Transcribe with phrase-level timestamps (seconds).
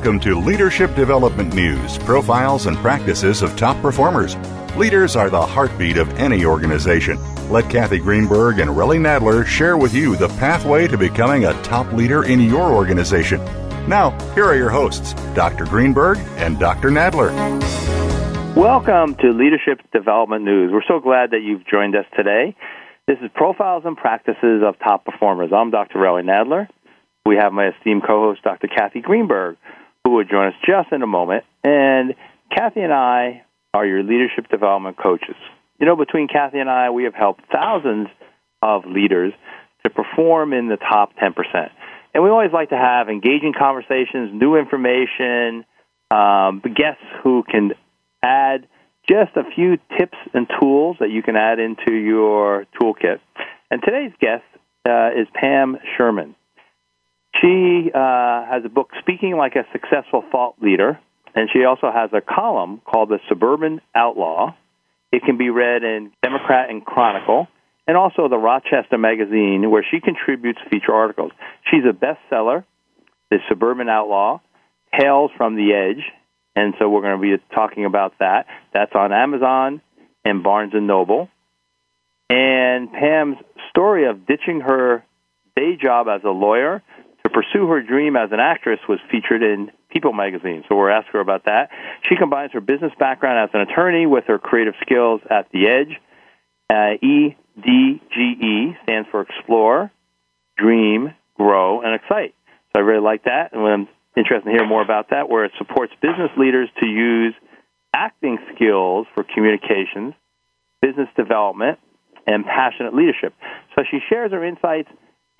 [0.00, 4.34] Welcome to Leadership Development News profiles and practices of top performers.
[4.74, 7.18] Leaders are the heartbeat of any organization.
[7.50, 11.92] Let Kathy Greenberg and Relly Nadler share with you the pathway to becoming a top
[11.92, 13.44] leader in your organization.
[13.86, 15.66] Now, here are your hosts, Dr.
[15.66, 16.88] Greenberg and Dr.
[16.88, 17.34] Nadler.
[18.56, 20.70] Welcome to Leadership Development News.
[20.72, 22.56] We're so glad that you've joined us today.
[23.06, 25.50] This is Profiles and Practices of Top Performers.
[25.54, 25.98] I'm Dr.
[25.98, 26.68] Relly Nadler.
[27.26, 28.66] We have my esteemed co host, Dr.
[28.66, 29.58] Kathy Greenberg,
[30.04, 31.44] who will join us just in a moment.
[31.64, 32.14] And
[32.54, 33.42] Kathy and I
[33.74, 35.36] are your leadership development coaches.
[35.78, 38.08] You know, between Kathy and I, we have helped thousands
[38.62, 39.32] of leaders
[39.84, 41.34] to perform in the top 10%.
[42.12, 45.64] And we always like to have engaging conversations, new information,
[46.10, 47.72] um, guests who can
[48.22, 48.66] add
[49.08, 53.20] just a few tips and tools that you can add into your toolkit.
[53.70, 54.44] And today's guest
[54.88, 56.34] uh, is Pam Sherman.
[57.40, 60.98] She uh, has a book, Speaking Like a Successful Thought Leader,
[61.34, 64.54] and she also has a column called The Suburban Outlaw.
[65.12, 67.48] It can be read in Democrat and Chronicle,
[67.86, 71.32] and also the Rochester Magazine, where she contributes feature articles.
[71.70, 72.64] She's a bestseller,
[73.30, 74.40] The Suburban Outlaw,
[74.98, 76.04] Tales from the Edge,
[76.56, 78.46] and so we're going to be talking about that.
[78.74, 79.80] That's on Amazon
[80.24, 81.28] and Barnes and Noble.
[82.28, 83.36] And Pam's
[83.70, 85.04] story of ditching her
[85.56, 86.82] day job as a lawyer
[87.24, 90.64] to pursue her dream as an actress was featured in People magazine.
[90.68, 91.70] So we're asking her about that.
[92.08, 96.00] She combines her business background as an attorney with her creative skills at the Edge.
[96.70, 99.90] Uh, EDGE stands for Explore,
[100.56, 102.34] Dream, Grow, and Excite.
[102.72, 105.52] So I really like that, and I'm interested to hear more about that, where it
[105.58, 107.34] supports business leaders to use
[107.92, 110.14] acting skills for communications,
[110.80, 111.80] business development,
[112.26, 113.34] and passionate leadership.
[113.74, 114.88] So she shares her insights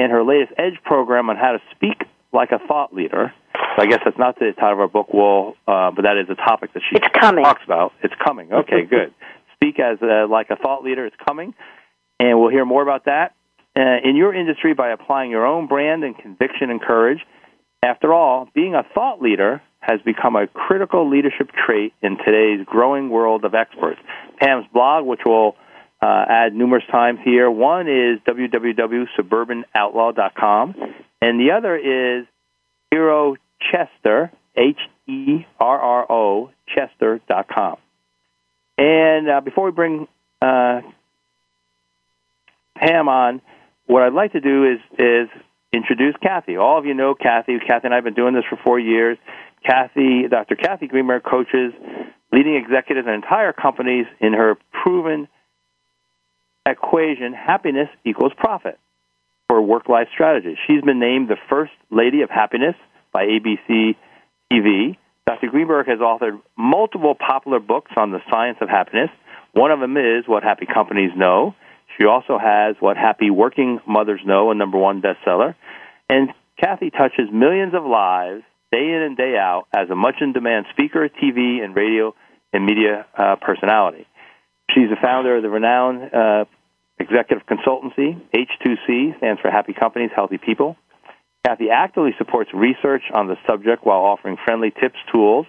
[0.01, 2.03] in her latest Edge program on how to speak
[2.33, 3.33] like a thought leader.
[3.77, 6.29] So I guess that's not the title of our book, well, uh, but that is
[6.31, 7.45] a topic that she it's coming.
[7.45, 7.93] talks about.
[8.03, 8.53] It's coming.
[8.53, 9.13] Okay, good.
[9.55, 11.07] Speak as a, like a thought leader.
[11.07, 11.55] It's coming,
[12.19, 13.35] and we'll hear more about that
[13.77, 17.21] uh, in your industry by applying your own brand and conviction and courage.
[17.83, 23.09] After all, being a thought leader has become a critical leadership trait in today's growing
[23.09, 23.99] world of experts.
[24.41, 25.57] Pam's blog, which we'll
[26.03, 30.75] uh, add numerous times here, one is www.suburbanoutlaw.com,
[31.21, 32.27] and the other is
[32.91, 33.37] Hero
[33.71, 37.77] Chester, H E R R O, Chester.com.
[38.79, 40.09] And uh, before we bring
[40.41, 40.81] uh,
[42.77, 43.43] Pam on,
[43.87, 45.29] what I'd like to do is is
[45.73, 46.57] introduce Kathy.
[46.57, 47.59] All of you know Kathy.
[47.59, 49.19] Kathy and I have been doing this for four years.
[49.65, 50.57] Kathy, Dr.
[50.57, 51.73] Kathy Greenberg coaches
[52.33, 55.29] leading executives and entire companies in her proven
[56.67, 58.79] equation happiness equals profit
[59.49, 60.57] for work life strategy.
[60.67, 62.75] She's been named the first lady of happiness
[63.13, 63.97] by ABC
[64.53, 64.97] TV.
[65.27, 65.49] Dr.
[65.49, 69.11] Greenberg has authored multiple popular books on the science of happiness.
[69.53, 71.55] One of them is What Happy Companies Know.
[71.99, 75.55] She also has What Happy Working Mothers Know, a number one bestseller.
[76.09, 80.33] And Kathy touches millions of lives day in and day out as a much in
[80.33, 82.15] demand speaker, TV, and radio
[82.53, 84.07] and media uh, personality.
[84.75, 86.45] She's the founder of the renowned uh,
[86.99, 90.77] executive consultancy, H2C, stands for Happy Companies, Healthy People.
[91.45, 95.47] Kathy actively supports research on the subject while offering friendly tips, tools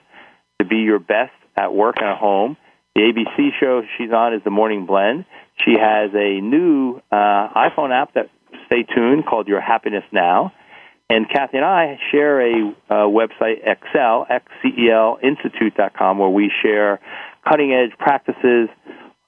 [0.60, 2.56] to be your best at work and at home.
[2.96, 5.26] The ABC show she's on is The Morning Blend.
[5.66, 8.30] She has a new uh, iPhone app that
[8.66, 10.54] stay tuned called Your Happiness Now.
[11.10, 17.02] And Kathy and I share a uh, website, Excel, X-C-E-L, Institute.com, where we share
[17.48, 18.70] cutting edge practices,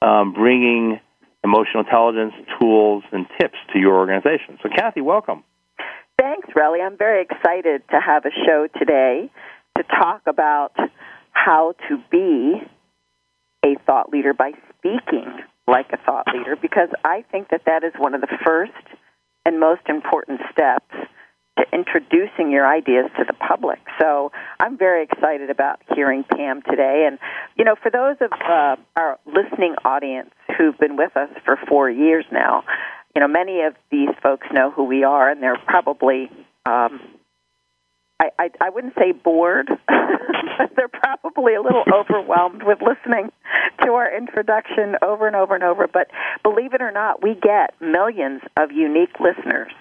[0.03, 0.99] um, bringing
[1.43, 4.59] emotional intelligence tools and tips to your organization.
[4.61, 5.43] So, Kathy, welcome.
[6.19, 6.85] Thanks, Relly.
[6.85, 9.31] I'm very excited to have a show today
[9.77, 10.73] to talk about
[11.31, 12.61] how to be
[13.65, 15.25] a thought leader by speaking
[15.67, 18.71] like a thought leader because I think that that is one of the first
[19.45, 21.09] and most important steps
[21.57, 23.79] to introducing your ideas to the public.
[24.01, 27.05] So I'm very excited about hearing Pam today.
[27.07, 27.19] And
[27.57, 31.89] You know, for those of uh, our listening audience who've been with us for four
[31.89, 32.63] years now,
[33.15, 36.31] you know, many of these folks know who we are, and they're probably
[36.65, 36.99] um,
[38.19, 43.31] I, I, I wouldn't say bored, but they're probably a little overwhelmed with listening
[43.83, 45.87] to our introduction over and over and over.
[45.87, 46.09] But
[46.41, 49.71] believe it or not, we get millions of unique listeners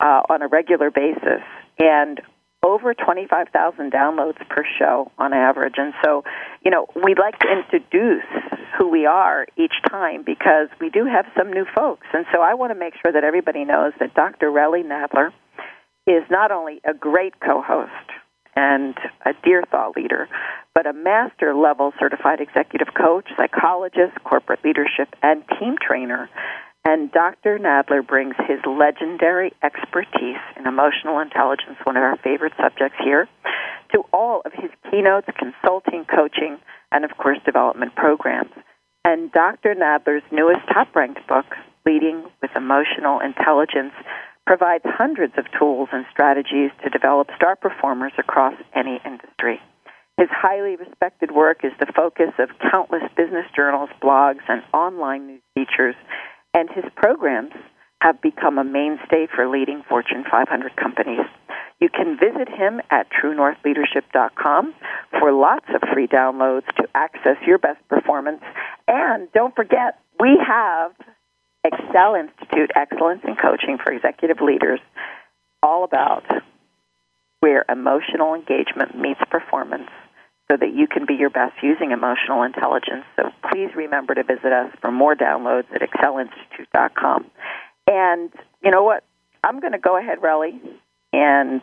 [0.00, 1.42] uh, on a regular basis,
[1.78, 2.20] and
[2.62, 5.74] over 25,000 downloads per show on average.
[5.76, 6.24] And so,
[6.64, 8.24] you know, we like to introduce
[8.76, 12.06] who we are each time because we do have some new folks.
[12.12, 14.48] And so I want to make sure that everybody knows that Dr.
[14.48, 15.30] Relly Nadler
[16.06, 17.92] is not only a great co host
[18.56, 20.28] and a dear thought leader,
[20.74, 26.28] but a master level certified executive coach, psychologist, corporate leadership, and team trainer.
[26.88, 27.58] And Dr.
[27.58, 33.28] Nadler brings his legendary expertise in emotional intelligence, one of our favorite subjects here,
[33.92, 36.56] to all of his keynotes, consulting, coaching,
[36.90, 38.52] and of course, development programs.
[39.04, 39.74] And Dr.
[39.74, 41.44] Nadler's newest top ranked book,
[41.84, 43.92] Leading with Emotional Intelligence,
[44.46, 49.60] provides hundreds of tools and strategies to develop star performers across any industry.
[50.16, 55.42] His highly respected work is the focus of countless business journals, blogs, and online news
[55.54, 55.94] features,
[56.54, 57.52] and his programs
[58.00, 61.26] have become a mainstay for leading Fortune 500 companies.
[61.80, 64.74] You can visit him at truenorthleadership.com
[65.18, 68.42] for lots of free downloads to access your best performance.
[68.86, 70.92] And don't forget, we have
[71.64, 74.80] Excel Institute Excellence in Coaching for Executive Leaders,
[75.62, 76.24] all about
[77.40, 79.88] where emotional engagement meets performance
[80.50, 83.04] so that you can be your best using emotional intelligence.
[83.16, 87.30] So please remember to visit us for more downloads at excelinstitute.com.
[87.86, 89.04] And you know what?
[89.44, 90.58] I'm going to go ahead, Relly,
[91.12, 91.62] and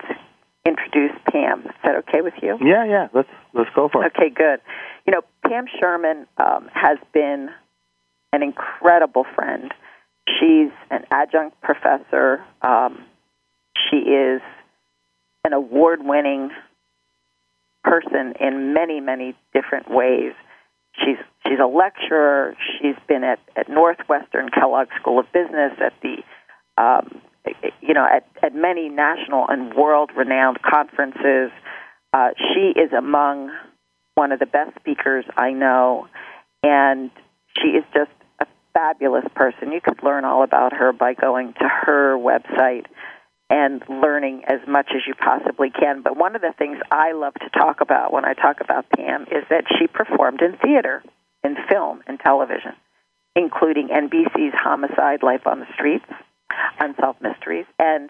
[0.65, 1.61] introduce Pam.
[1.61, 2.57] Is that okay with you?
[2.61, 3.07] Yeah, yeah.
[3.13, 4.13] Let's let's go for it.
[4.15, 4.59] Okay, good.
[5.05, 7.49] You know, Pam Sherman um, has been
[8.31, 9.73] an incredible friend
[10.27, 12.43] She's an adjunct professor.
[12.61, 13.05] Um,
[13.89, 14.41] she is
[15.43, 16.49] an award winning
[17.85, 20.33] person in many, many different ways.
[20.97, 22.55] She's she's a lecturer.
[22.79, 26.23] She's been at, at Northwestern Kellogg School of Business, at the
[26.81, 27.21] um,
[27.81, 31.51] you know at, at many national and world renowned conferences.
[32.13, 33.51] Uh, she is among
[34.15, 36.07] one of the best speakers I know,
[36.63, 37.11] and
[37.61, 39.73] she is just a fabulous person.
[39.73, 42.85] You could learn all about her by going to her website
[43.49, 46.01] and learning as much as you possibly can.
[46.01, 49.23] But one of the things I love to talk about when I talk about Pam
[49.23, 51.03] is that she performed in theater,
[51.43, 52.73] in film, and television,
[53.35, 56.05] including NBC's Homicide Life on the Streets,
[56.79, 58.09] Unsolved Mysteries, and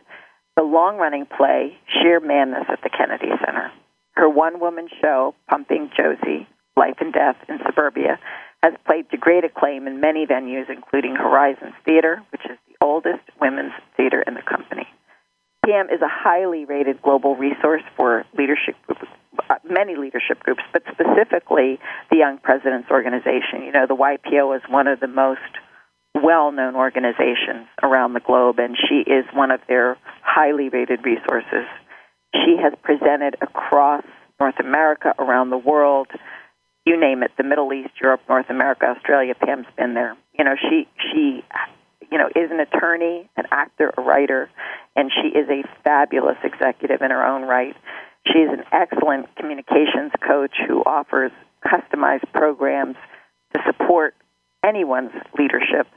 [0.56, 3.72] the long running play Shear Madness at the Kennedy Center.
[4.12, 6.48] Her one woman show, Pumping Josie,
[6.78, 8.20] Life and Death in Suburbia,
[8.64, 13.24] has played to great acclaim in many venues, including Horizons Theater, which is the oldest
[13.42, 14.88] women's theater in the company.
[15.66, 18.76] Pam is a highly rated global resource for leadership
[19.50, 21.80] uh, many leadership groups, but specifically
[22.10, 23.64] the Young Presidents Organization.
[23.64, 25.42] You know, the YPO is one of the most
[26.16, 31.68] well-known organizations around the globe, and she is one of their highly rated resources.
[32.34, 34.04] She has presented across
[34.40, 36.08] North America, around the world,
[36.86, 39.34] you name it, the Middle East, Europe, North America, Australia.
[39.34, 40.16] Pam's been there.
[40.38, 41.44] You know, she she
[42.12, 44.50] you know is an attorney, an actor, a writer,
[44.96, 47.76] and she is a fabulous executive in her own right.
[48.32, 51.32] She is an excellent communications coach who offers
[51.64, 52.96] customized programs
[53.54, 54.16] to support
[54.64, 55.88] anyone's leadership,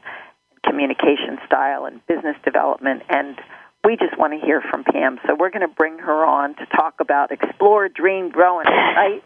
[0.64, 3.02] communication style, and business development.
[3.08, 3.38] And
[3.84, 5.18] we just want to hear from Pam.
[5.26, 9.24] So we're going to bring her on to talk about explore, dream, grow, and excite.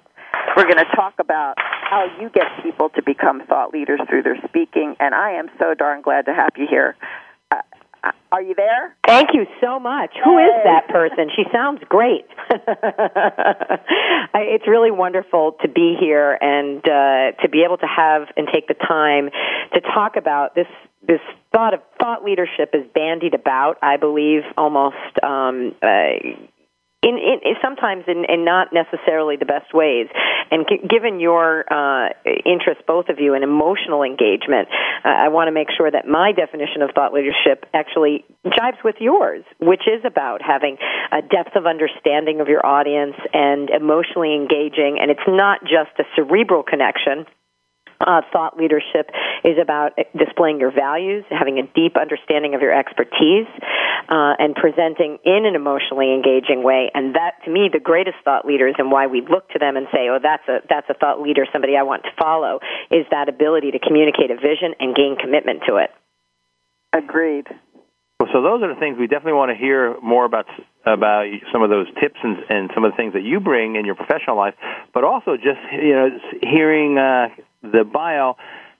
[0.56, 4.38] We're going to talk about how you get people to become thought leaders through their
[4.48, 6.96] speaking, and I am so darn glad to have you here.
[7.50, 7.56] Uh,
[8.04, 8.96] uh are you there?
[9.06, 10.10] Thank you so much.
[10.14, 10.22] Yay.
[10.24, 11.30] Who is that person?
[11.36, 12.26] She sounds great.
[14.34, 18.68] it's really wonderful to be here and uh, to be able to have and take
[18.68, 19.30] the time
[19.74, 20.66] to talk about this
[21.06, 21.20] this
[21.52, 23.76] thought of thought leadership is bandied about.
[23.82, 26.12] I believe almost um, uh,
[27.02, 30.06] in, in, sometimes in, in not necessarily the best ways.
[30.50, 32.10] And g- given your uh,
[32.46, 34.68] interest, both of you, in emotional engagement,
[35.04, 38.96] uh, I want to make sure that my definition of thought leadership actually jives with
[39.00, 40.76] yours, which is about having
[41.10, 44.98] a depth of understanding of your audience and emotionally engaging.
[45.00, 47.26] And it's not just a cerebral connection
[48.06, 49.10] uh, thought leadership
[49.44, 53.46] is about displaying your values, having a deep understanding of your expertise,
[54.08, 56.90] uh, and presenting in an emotionally engaging way.
[56.94, 59.86] And that, to me, the greatest thought leaders and why we look to them and
[59.92, 63.28] say, "Oh, that's a that's a thought leader, somebody I want to follow," is that
[63.28, 65.90] ability to communicate a vision and gain commitment to it.
[66.92, 67.46] Agreed.
[68.22, 70.46] Well, so those are the things we definitely want to hear more about
[70.86, 73.84] about some of those tips and, and some of the things that you bring in
[73.84, 74.54] your professional life,
[74.94, 76.08] but also just you know
[76.40, 78.36] hearing uh, the bio.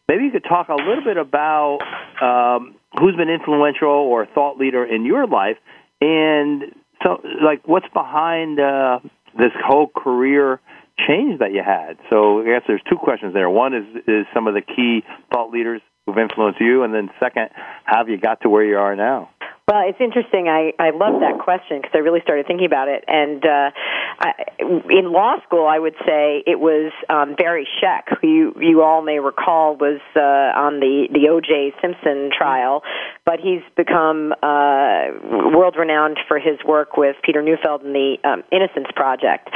[0.06, 1.80] Maybe you could talk a little bit about
[2.22, 5.56] um, who's been influential or thought leader in your life,
[6.00, 6.62] and
[7.02, 9.00] so like what's behind uh,
[9.36, 10.60] this whole career
[11.04, 11.98] change that you had.
[12.10, 13.50] So I guess there's two questions there.
[13.50, 17.50] One is is some of the key thought leaders who've influenced you, and then second,
[17.84, 19.30] how have you got to where you are now?
[19.68, 20.48] Well, it's interesting.
[20.48, 23.04] I I love that question because I really started thinking about it.
[23.06, 23.70] And uh,
[24.18, 28.82] I, in law school, I would say it was um, Barry Scheck, who you you
[28.82, 30.20] all may recall was uh,
[30.58, 31.74] on the the O.J.
[31.80, 32.82] Simpson trial,
[33.24, 35.14] but he's become uh,
[35.54, 39.48] world renowned for his work with Peter Neufeld and the um, Innocence Project.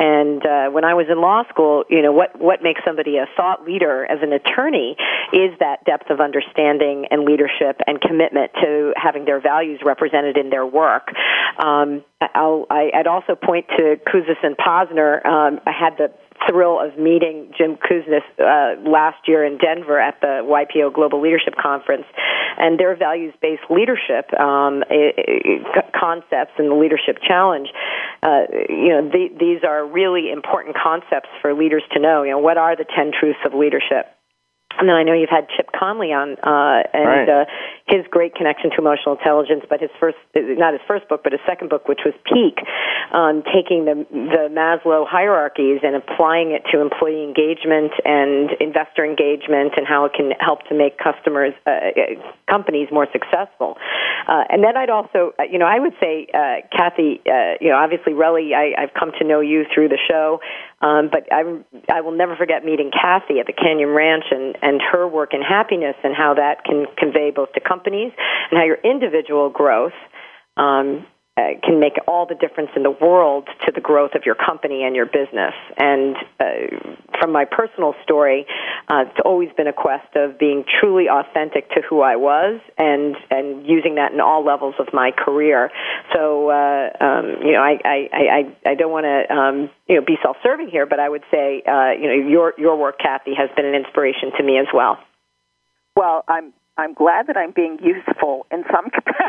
[0.00, 3.26] And uh, when I was in law school, you know what what makes somebody a
[3.36, 4.96] thought leader as an attorney
[5.32, 10.50] is that depth of understanding and leadership and commitment to having their values represented in
[10.50, 11.08] their work.
[11.58, 15.24] Um, I, I'd also point to Kouzes and Posner.
[15.24, 16.12] Um, I had the
[16.48, 21.54] thrill of meeting Jim Kouzes uh, last year in Denver at the YPO Global Leadership
[21.60, 22.04] Conference,
[22.58, 24.82] and their values-based leadership um,
[25.98, 27.68] concepts and the leadership challenge.
[28.22, 32.22] Uh, you know, the, these are really important concepts for leaders to know.
[32.22, 34.06] You know, what are the ten truths of leadership?
[34.78, 37.28] And then I know you've had Chip Conley on, uh, and right.
[37.28, 37.44] uh,
[37.86, 39.64] his great connection to emotional intelligence.
[39.68, 42.58] But his first, not his first book, but his second book, which was Peak,
[43.12, 49.74] um, taking the the Maslow hierarchies and applying it to employee engagement and investor engagement,
[49.76, 51.92] and how it can help to make customers, uh,
[52.48, 53.76] companies more successful.
[54.26, 57.70] Uh, and then I'd also, uh, you know, I would say, uh, Kathy, uh, you
[57.70, 60.40] know, obviously, Relly, I, I've come to know you through the show.
[60.82, 61.42] Um, but I,
[61.92, 65.42] I will never forget meeting Kathy at the Canyon Ranch and, and her work in
[65.42, 68.12] happiness and how that can convey both to companies
[68.50, 69.92] and how your individual growth
[70.56, 71.06] um,
[71.38, 74.84] uh, can make all the difference in the world to the growth of your company
[74.84, 75.54] and your business.
[75.78, 76.44] And uh,
[77.18, 78.44] from my personal story,
[78.88, 83.16] uh, it's always been a quest of being truly authentic to who I was and
[83.30, 85.70] and using that in all levels of my career.
[86.12, 90.04] So uh, um, you know, I I I, I don't want to um, you know
[90.04, 93.48] be self-serving here, but I would say uh, you know your your work, Kathy, has
[93.56, 94.98] been an inspiration to me as well.
[95.96, 99.28] Well, I'm I'm glad that I'm being useful in some capacity.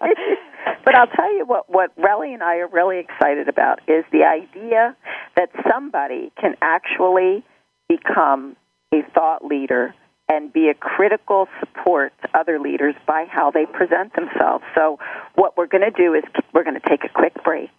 [0.84, 4.24] but I'll tell you what what Relly and I are really excited about is the
[4.24, 4.96] idea
[5.36, 7.44] that somebody can actually
[7.88, 8.56] become
[8.92, 9.94] a thought leader
[10.28, 14.64] and be a critical support to other leaders by how they present themselves.
[14.74, 14.98] So
[15.34, 16.22] what we're going to do is
[16.54, 17.70] we're going to take a quick break.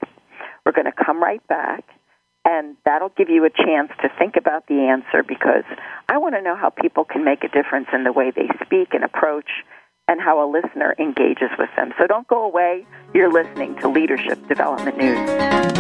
[0.64, 1.86] We're going to come right back
[2.46, 5.66] and that'll give you a chance to think about the answer because
[6.08, 8.94] I want to know how people can make a difference in the way they speak
[8.94, 9.50] and approach
[10.08, 11.94] and how a listener engages with them.
[11.98, 12.86] So don't go away.
[13.14, 15.76] You're listening to Leadership Development News.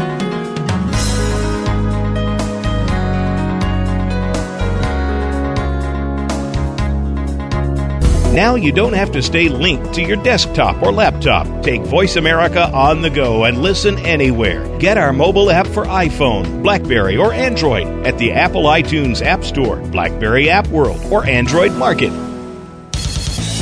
[8.36, 11.64] Now you don't have to stay linked to your desktop or laptop.
[11.64, 14.78] Take Voice America on the go and listen anywhere.
[14.78, 19.78] Get our mobile app for iPhone, Blackberry, or Android at the Apple iTunes App Store,
[19.78, 22.25] Blackberry App World, or Android Market.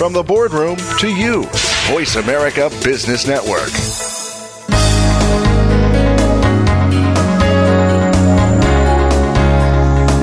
[0.00, 1.42] From the boardroom to you,
[1.90, 3.68] Voice America Business Network.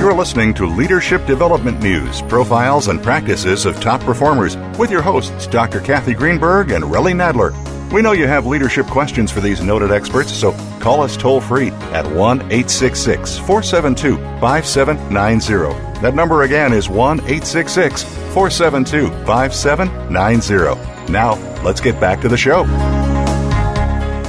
[0.00, 5.46] You're listening to Leadership Development News, profiles and practices of top performers with your hosts,
[5.46, 5.78] Dr.
[5.78, 7.54] Kathy Greenberg and Relly Nadler.
[7.92, 11.70] We know you have leadership questions for these noted experts, so call us toll free
[11.92, 15.87] at 1 866 472 5790.
[16.00, 21.12] That number again is 1 866 472 5790.
[21.12, 22.62] Now, let's get back to the show.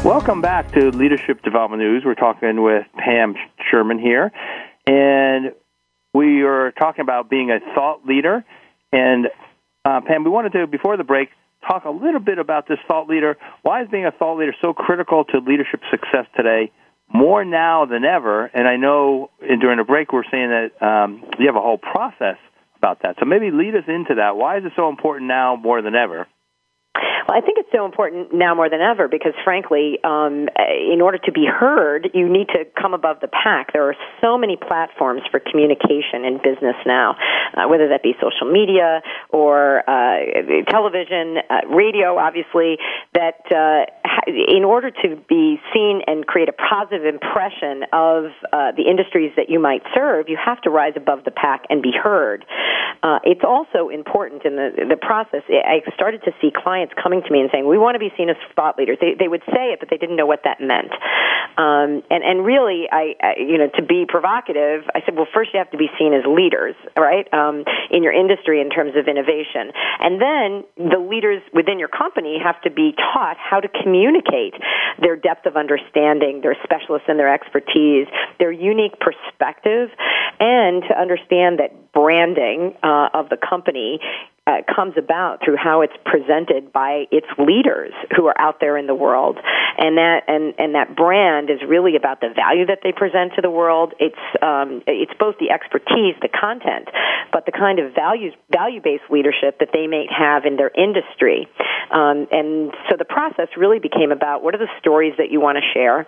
[0.04, 2.02] Welcome back to Leadership Development News.
[2.04, 3.36] We're talking with Pam
[3.70, 4.32] Sherman here,
[4.88, 5.54] and
[6.16, 8.44] we are talking about being a thought leader.
[8.92, 9.28] And
[9.86, 11.30] uh, Pam, we wanted to, before the break,
[11.68, 13.38] talk a little bit about this thought leader.
[13.62, 16.72] Why is being a thought leader so critical to leadership success today?
[17.12, 18.46] More now than ever.
[18.46, 21.80] And I know during the break we are saying that um, you have a whole
[21.80, 22.38] process
[22.78, 23.16] about that.
[23.20, 24.38] So maybe lead us into that.
[24.38, 26.28] Why is it so important now more than ever?
[27.28, 31.18] Well, I think it's so important now more than ever because, frankly, um, in order
[31.20, 33.74] to be heard, you need to come above the pack.
[33.74, 37.16] There are so many platforms for communication in business now,
[37.56, 42.78] uh, whether that be social media or uh, television, uh, radio, obviously,
[43.14, 43.86] that uh,
[44.28, 49.50] in order to be seen and create a positive impression of uh, the industries that
[49.50, 52.46] you might serve, you have to rise above the pack and be heard.
[53.02, 55.42] Uh, it's also important in the, the process.
[55.50, 58.12] I started to see clients clients coming to me and saying, "We want to be
[58.18, 60.60] seen as thought leaders." They they would say it, but they didn't know what that
[60.60, 60.92] meant.
[61.58, 65.52] Um, and and really, I, I you know to be provocative, I said, "Well, first
[65.54, 69.08] you have to be seen as leaders, right, um, in your industry in terms of
[69.08, 74.54] innovation, and then the leaders within your company have to be taught how to communicate
[75.02, 78.08] their depth of understanding, their specialists and their expertise,
[78.40, 79.90] their unique perspective,
[80.40, 84.00] and to understand that branding uh, of the company
[84.50, 88.88] uh, comes about through how it's presented by its leaders who are out there in
[88.88, 89.38] the world,
[89.78, 93.42] and that and and that brand is really about the value that they present to
[93.42, 93.94] the world.
[94.00, 96.90] It's um, it's both the expertise, the content,
[97.32, 101.48] but the kind of values value based leadership that they may have in their industry,
[101.92, 105.58] um, and so the process really became about what are the stories that you want
[105.62, 106.08] to share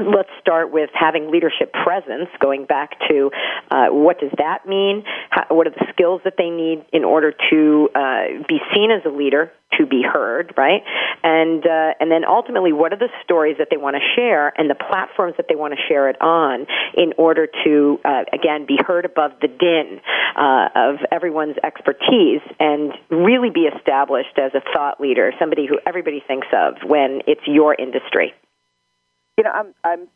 [0.00, 3.30] Let's start with having leadership presence, going back to
[3.70, 5.04] uh, what does that mean?
[5.28, 9.02] How, what are the skills that they need in order to uh, be seen as
[9.04, 10.80] a leader, to be heard, right?
[11.22, 14.70] And uh, and then ultimately, what are the stories that they want to share and
[14.70, 18.78] the platforms that they want to share it on in order to uh, again be
[18.86, 20.00] heard above the din
[20.40, 26.24] uh, of everyone's expertise and really be established as a thought leader, somebody who everybody
[26.26, 28.32] thinks of when it's your industry
[29.36, 30.08] you know, I'm I'm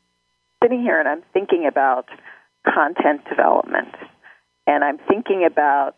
[0.63, 2.09] sitting here and I'm thinking about
[2.65, 3.95] content development,
[4.67, 5.97] and I'm thinking about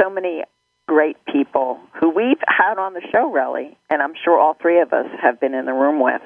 [0.00, 0.42] so many
[0.86, 4.92] great people who we've had on the show, really, and I'm sure all three of
[4.92, 6.22] us have been in the room with,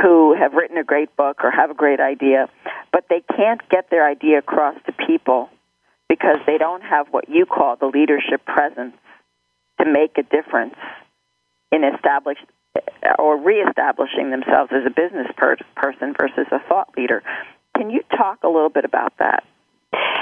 [0.00, 2.48] who have written a great book or have a great idea,
[2.92, 5.48] but they can't get their idea across to people
[6.08, 8.94] because they don't have what you call the leadership presence
[9.80, 10.74] to make a difference
[11.72, 12.44] in established
[13.18, 17.22] or reestablishing themselves as a business per- person versus a thought leader.
[17.76, 19.44] Can you talk a little bit about that?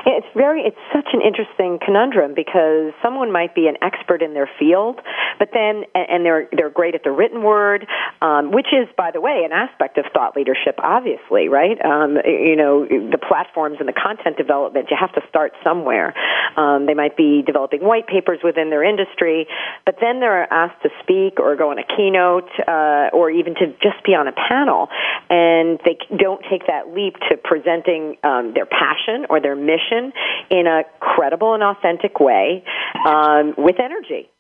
[0.06, 4.50] It's very it's such an interesting conundrum because someone might be an expert in their
[4.58, 5.00] field,
[5.38, 7.86] But then, and they're they're great at the written word,
[8.20, 10.78] um, which is, by the way, an aspect of thought leadership.
[10.82, 11.78] Obviously, right?
[11.84, 14.88] Um, you know, the platforms and the content development.
[14.90, 16.14] You have to start somewhere.
[16.56, 19.46] Um, they might be developing white papers within their industry,
[19.86, 23.66] but then they're asked to speak or go on a keynote uh, or even to
[23.82, 24.88] just be on a panel,
[25.30, 29.97] and they don't take that leap to presenting um, their passion or their mission
[30.50, 32.64] in a credible and authentic way
[33.06, 34.30] um, with energy.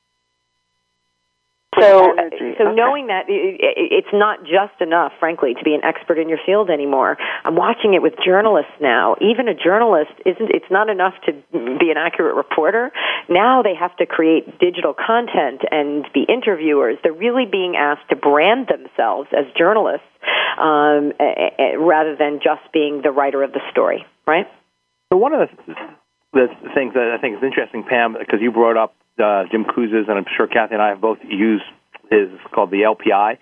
[1.76, 2.16] So,
[2.58, 2.74] so okay.
[2.74, 7.16] knowing that it's not just enough, frankly, to be an expert in your field anymore.
[7.44, 9.16] I'm watching it with journalists now.
[9.20, 10.50] Even a journalist isn't.
[10.50, 12.90] It's not enough to be an accurate reporter.
[13.28, 16.96] Now they have to create digital content and be interviewers.
[17.02, 20.08] They're really being asked to brand themselves as journalists
[20.58, 21.12] um,
[21.78, 24.06] rather than just being the writer of the story.
[24.26, 24.46] Right.
[25.10, 25.74] So one of the,
[26.32, 30.08] the things that I think is interesting, Pam, because you brought up uh, Jim Kouzes,
[30.08, 31.64] and I'm sure Kathy and I have both used
[32.10, 33.38] his called the LPI,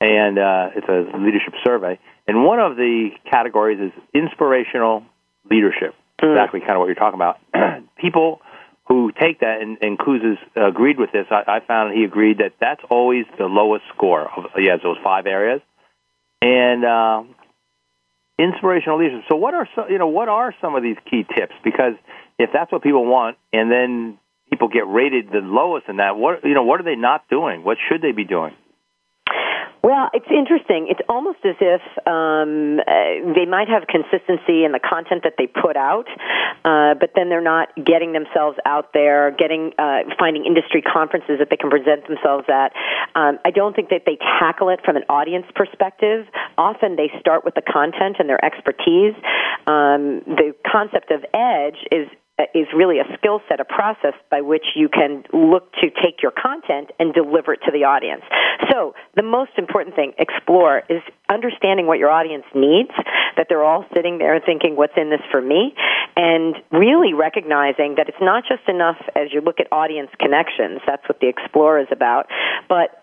[0.00, 1.98] and uh, it's a leadership survey.
[2.26, 5.02] And one of the categories is inspirational
[5.50, 5.94] leadership.
[6.22, 6.32] Mm.
[6.32, 7.38] Exactly, kind of what you're talking about.
[7.96, 8.40] People
[8.86, 11.26] who take that, and, and Kouzes agreed with this.
[11.30, 14.30] I, I found he agreed that that's always the lowest score.
[14.30, 15.60] Of, he has those five areas,
[16.40, 17.22] and uh,
[18.38, 19.24] inspirational leadership.
[19.28, 21.54] So, what are some, you know what are some of these key tips?
[21.64, 21.94] Because
[22.38, 24.18] if that's what people want, and then
[24.50, 27.64] people get rated the lowest in that, what you know, what are they not doing?
[27.64, 28.54] What should they be doing?
[29.82, 30.88] Well, it's interesting.
[30.90, 35.46] It's almost as if um, uh, they might have consistency in the content that they
[35.46, 36.08] put out,
[36.64, 41.48] uh, but then they're not getting themselves out there, getting uh, finding industry conferences that
[41.50, 42.72] they can present themselves at.
[43.14, 46.26] Um, I don't think that they tackle it from an audience perspective.
[46.58, 49.14] Often they start with the content and their expertise.
[49.66, 54.40] Um, the concept of edge is Uh, is really a skill set, a process by
[54.40, 58.22] which you can look to take your content and deliver it to the audience.
[58.70, 62.90] So the most important thing, explore, is understanding what your audience needs,
[63.36, 65.74] that they're all sitting there thinking, what's in this for me?
[66.16, 71.08] And really recognizing that it's not just enough as you look at audience connections, that's
[71.08, 72.26] what the explore is about,
[72.68, 73.02] but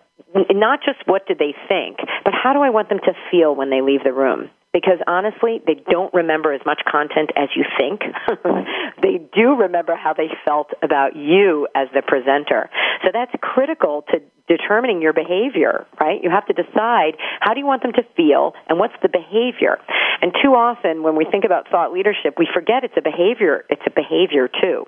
[0.50, 3.68] not just what do they think, but how do I want them to feel when
[3.68, 4.48] they leave the room?
[4.76, 8.02] Because honestly, they don't remember as much content as you think.
[9.02, 12.68] they do remember how they felt about you as the presenter.
[13.02, 16.22] So that's critical to determining your behavior, right?
[16.22, 19.78] You have to decide how do you want them to feel and what's the behavior.
[20.20, 23.82] And too often when we think about thought leadership, we forget it's a behavior, it's
[23.86, 24.84] a behavior too.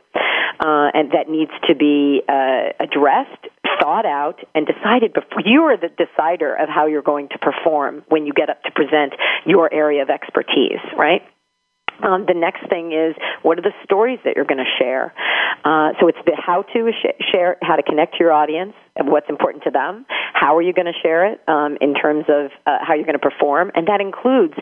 [0.61, 3.49] Uh, and that needs to be uh, addressed,
[3.81, 8.03] thought out, and decided before you are the decider of how you're going to perform
[8.09, 9.15] when you get up to present
[9.47, 11.23] your area of expertise, right?
[12.03, 15.13] Um, the next thing is what are the stories that you're going to share?
[15.65, 19.09] Uh, so it's the how to sh- share, how to connect to your audience, and
[19.09, 20.07] what's important to them.
[20.33, 23.19] How are you going to share it um, in terms of uh, how you're going
[23.19, 24.55] to perform, and that includes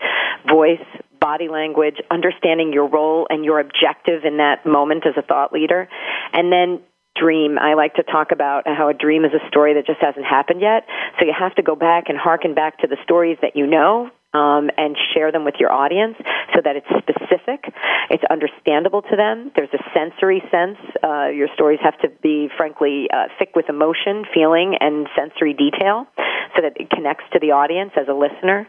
[0.48, 0.85] voice,
[1.20, 5.88] body language, understanding your role and your objective in that moment as a thought leader,
[6.33, 6.81] and then
[7.18, 7.59] dream.
[7.59, 10.61] I like to talk about how a dream is a story that just hasn't happened
[10.61, 10.87] yet.
[11.18, 14.11] So you have to go back and harken back to the stories that you know
[14.37, 16.16] um, and share them with your audience
[16.55, 17.72] so that it's specific,
[18.11, 19.51] it's understandable to them.
[19.57, 20.77] There's a sensory sense.
[21.03, 26.07] Uh, your stories have to be, frankly, uh, thick with emotion, feeling, and sensory detail
[26.55, 28.68] so that it connects to the audience as a listener.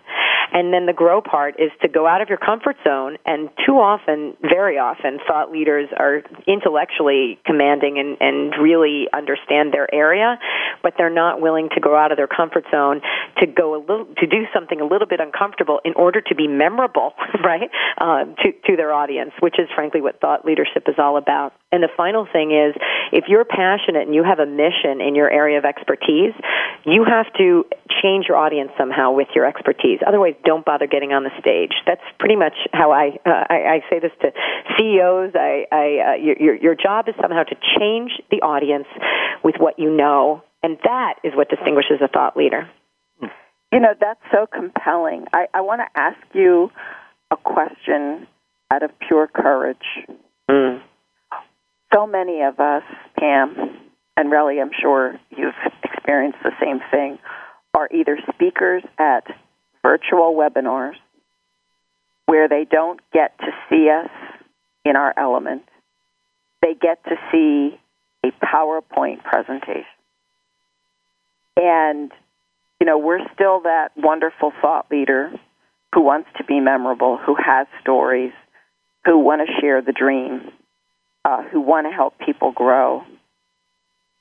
[0.54, 3.18] And then the grow part is to go out of your comfort zone.
[3.26, 9.94] And too often, very often, thought leaders are intellectually commanding and, and really understand their
[9.94, 10.40] area,
[10.84, 13.02] but they're not willing to go out of their comfort zone
[13.40, 16.48] to go a little, to do something a little bit uncomfortable in order to be
[16.48, 21.18] memorable, right, uh, to, to their audience, which is frankly what thought leadership is all
[21.18, 21.54] about.
[21.72, 22.76] And the final thing is,
[23.12, 26.34] if you're passionate and you have a mission in your area of expertise,
[26.86, 27.66] you have to
[28.02, 30.00] change your audience somehow with your expertise.
[30.06, 31.74] Otherwise, don't bother getting on the stage.
[31.86, 34.32] That's pretty much how I uh, I, I say this to
[34.78, 35.32] CEOs.
[35.36, 38.88] I, I uh, your your job is somehow to change the audience
[39.44, 42.70] with what you know, and that is what distinguishes a thought leader.
[43.72, 45.26] You know, that's so compelling.
[45.34, 46.72] I, I want to ask you
[47.32, 48.28] a question
[48.72, 49.78] out of pure courage.
[50.50, 50.82] Mm.
[51.94, 52.84] So many of us,
[53.20, 53.78] Pam
[54.16, 55.54] and Relly, I'm sure you've
[55.84, 57.20] experienced the same thing,
[57.74, 59.26] are either speakers at
[59.84, 60.96] virtual webinars
[62.26, 64.10] where they don't get to see us
[64.84, 65.64] in our element.
[66.62, 67.80] They get to see
[68.24, 69.86] a PowerPoint presentation.
[71.56, 72.12] And,
[72.88, 75.32] know, we're still that wonderful thought leader
[75.94, 78.34] who wants to be memorable, who has stories,
[79.06, 80.52] who want to share the dream,
[81.24, 83.04] uh, who want to help people grow.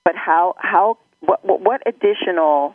[0.04, 2.74] But how, how what, what what additional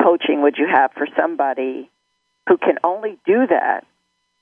[0.00, 1.90] coaching would you have for somebody
[2.48, 3.84] who can only do that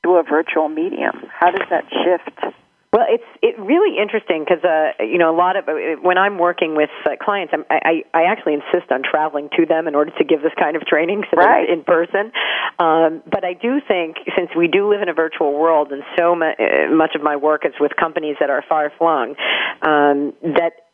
[0.02, 1.24] through a virtual medium?
[1.32, 2.56] How does that shift?
[2.96, 6.38] Well, it's it really interesting because uh, you know a lot of uh, when I'm
[6.38, 10.12] working with uh, clients, I'm, I I actually insist on traveling to them in order
[10.16, 11.68] to give this kind of training so right.
[11.68, 12.32] in person.
[12.78, 16.32] Um, but I do think since we do live in a virtual world, and so
[16.32, 19.34] uh, much of my work is with companies that are far flung,
[19.82, 20.85] um, that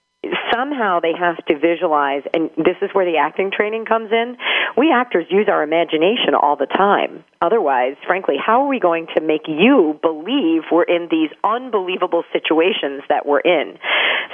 [0.52, 4.36] somehow they have to visualize and this is where the acting training comes in.
[4.76, 7.24] We actors use our imagination all the time.
[7.40, 13.02] Otherwise frankly how are we going to make you believe we're in these unbelievable situations
[13.08, 13.78] that we're in?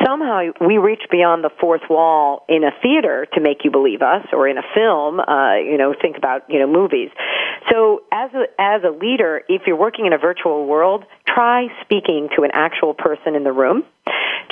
[0.05, 4.27] Somehow we reach beyond the fourth wall in a theater to make you believe us
[4.33, 7.11] or in a film uh you know think about you know movies.
[7.70, 12.29] So as a as a leader if you're working in a virtual world try speaking
[12.37, 13.85] to an actual person in the room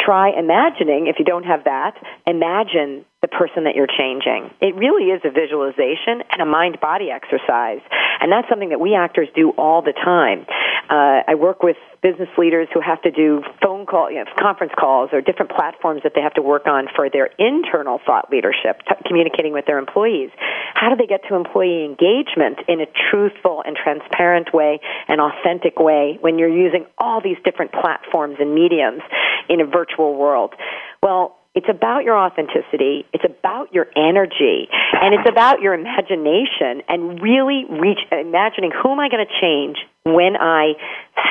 [0.07, 1.95] try imagining, if you don't have that,
[2.27, 4.54] imagine the person that you're changing.
[4.62, 7.82] It really is a visualization and a mind body exercise.
[8.22, 10.46] And that's something that we actors do all the time.
[10.88, 14.72] Uh, I work with business leaders who have to do phone call, you know, conference
[14.78, 18.78] calls or different platforms that they have to work on for their internal thought leadership,
[18.86, 20.30] t- communicating with their employees.
[20.74, 25.80] How do they get to employee engagement in a truthful and transparent way, an authentic
[25.80, 29.02] way when you're using all these different platforms and mediums
[29.48, 30.54] in a virtual world?
[31.02, 33.07] Well, it's about your authenticity.
[33.14, 34.69] It's about your energy.
[34.92, 39.79] And it's about your imagination and really reach, imagining who am I going to change
[40.05, 40.75] when I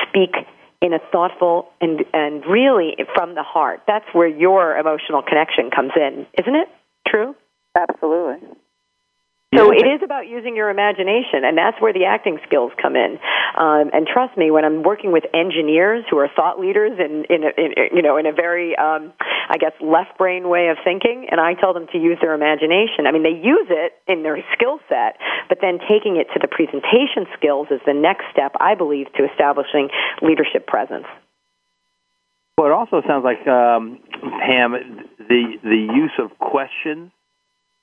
[0.02, 0.34] speak
[0.82, 3.82] in a thoughtful and, and really from the heart.
[3.86, 6.68] That's where your emotional connection comes in, isn't it?
[7.06, 7.36] True?
[7.78, 8.48] Absolutely.
[9.54, 13.16] So it is about using your imagination, and that's where the acting skills come in.
[13.56, 17.44] Um, and trust me, when I'm working with engineers who are thought leaders in, in,
[17.46, 19.14] a, in you know, in a very, um,
[19.48, 23.06] I guess, left brain way of thinking, and I tell them to use their imagination.
[23.06, 25.16] I mean, they use it in their skill set,
[25.48, 29.24] but then taking it to the presentation skills is the next step, I believe, to
[29.30, 29.88] establishing
[30.20, 31.06] leadership presence.
[32.58, 34.00] Well, it also sounds like um,
[34.42, 37.12] Pam the the use of questions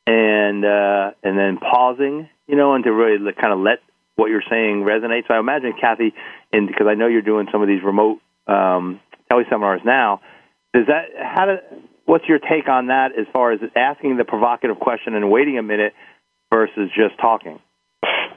[0.05, 3.79] and uh, and then pausing, you know, and to really kind of let
[4.15, 5.27] what you're saying resonate.
[5.27, 6.13] So I imagine Kathy,
[6.51, 8.99] and because I know you're doing some of these remote um,
[9.31, 10.21] teleseminars now,
[10.73, 14.79] does that how do what's your take on that as far as asking the provocative
[14.79, 15.93] question and waiting a minute
[16.51, 17.59] versus just talking?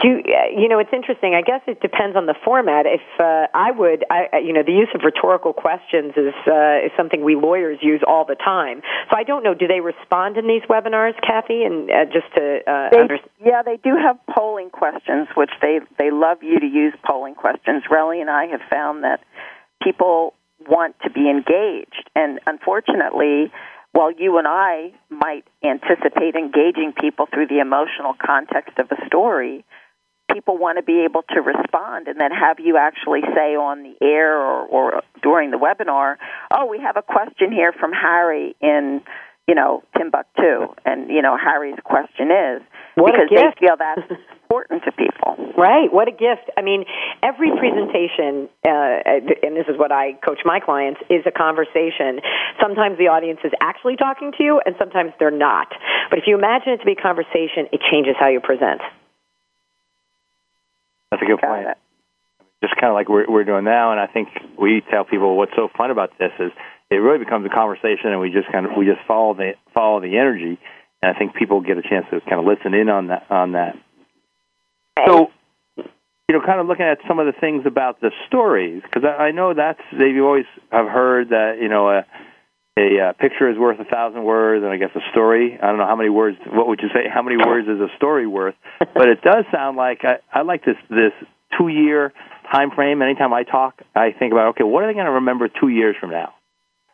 [0.01, 0.23] Do you,
[0.57, 0.79] you know?
[0.79, 1.35] It's interesting.
[1.35, 2.87] I guess it depends on the format.
[2.87, 6.93] If uh, I would, I, you know, the use of rhetorical questions is uh, is
[6.97, 8.83] something we lawyers use all the time.
[9.11, 9.55] So I don't know.
[9.55, 11.65] Do they respond in these webinars, Kathy?
[11.65, 13.31] And uh, just to uh, They, understand.
[13.45, 17.85] yeah, they do have polling questions, which they they love you to use polling questions.
[17.91, 19.21] Relly and I have found that
[19.83, 20.35] people
[20.69, 23.53] want to be engaged, and unfortunately,
[23.93, 29.65] while you and I might anticipate engaging people through the emotional context of a story,
[30.33, 33.95] people want to be able to respond and then have you actually say on the
[34.05, 36.17] air or, or during the webinar,
[36.53, 39.03] "Oh, we have a question here from Harry in."
[39.49, 42.63] You know, Timbuktu, and you know Harry's question is
[42.97, 44.03] What because they feel that's
[44.43, 45.37] important to people.
[45.57, 45.93] Right.
[45.93, 46.51] What a gift.
[46.59, 46.85] I mean,
[47.23, 52.21] every presentation, uh, and this is what I coach my clients, is a conversation.
[52.61, 55.69] Sometimes the audience is actually talking to you, and sometimes they're not.
[56.11, 58.83] But if you imagine it to be a conversation, it changes how you present.
[61.17, 61.69] That's a good Got point.
[61.69, 61.79] it.
[62.63, 65.53] Just kind of like we're we're doing now, and I think we tell people what's
[65.57, 66.53] so fun about this is
[66.91, 70.01] it really becomes a conversation, and we just kind of we just follow the follow
[70.01, 70.59] the energy,
[71.03, 73.53] and I think people get a chance to kind of listen in on that on
[73.53, 73.77] that.
[75.07, 75.31] So,
[75.77, 75.85] you
[76.35, 79.31] know, kind of looking at some of the things about the stories, because I, I
[79.33, 82.07] know that's they always have heard that you know a
[82.79, 85.59] a uh, picture is worth a thousand words, and I guess a story.
[85.61, 86.37] I don't know how many words.
[86.47, 87.09] What would you say?
[87.13, 88.55] How many words is a story worth?
[88.95, 91.13] But it does sound like I, I like this this
[91.59, 92.13] two year
[92.53, 93.03] time frame.
[93.03, 95.97] Anytime I talk, I think about okay, what are they going to remember two years
[96.01, 96.35] from now?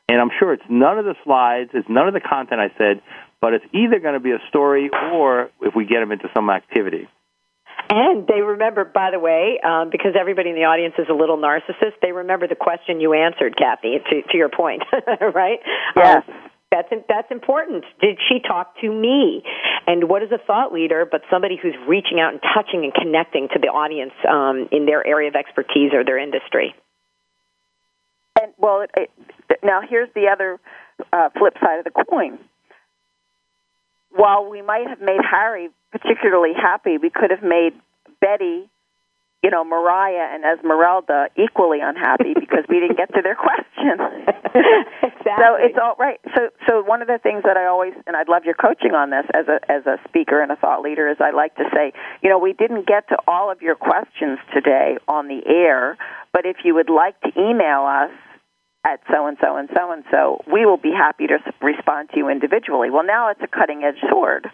[0.09, 3.03] And I'm sure it's none of the slides, it's none of the content I said,
[3.41, 6.51] but it's either going to be a story or if we get them into some
[6.51, 7.09] activity.
[7.93, 11.37] And they remember, by the way, um, because everybody in the audience is a little
[11.37, 14.83] narcissist, they remember the question you answered, Kathy, to, to your point,
[15.21, 15.59] right?
[15.95, 16.25] Yes.
[16.27, 16.35] Um,
[16.71, 17.85] that's that's important.
[18.01, 19.43] Did she talk to me?
[19.87, 23.49] And what is a thought leader but somebody who's reaching out and touching and connecting
[23.53, 26.75] to the audience um, in their area of expertise or their industry?
[28.41, 29.11] And well, it,
[29.51, 30.59] it, now here's the other
[31.13, 32.39] uh, flip side of the coin.
[34.11, 37.73] While we might have made Harry particularly happy, we could have made
[38.21, 38.69] Betty,
[39.43, 44.01] you know, Mariah and Esmeralda equally unhappy because we didn't get to their question.
[45.03, 45.37] exactly.
[45.39, 46.21] So it's all right.
[46.35, 49.11] So so one of the things that I always and I'd love your coaching on
[49.11, 51.93] this as a as a speaker and a thought leader is I like to say,
[52.23, 55.99] you know, we didn't get to all of your questions today on the air,
[56.33, 58.11] but if you would like to email us
[58.85, 62.17] at so and so and so and so, we will be happy to respond to
[62.17, 62.91] you individually.
[62.91, 64.51] Well, now it's a cutting edge sword.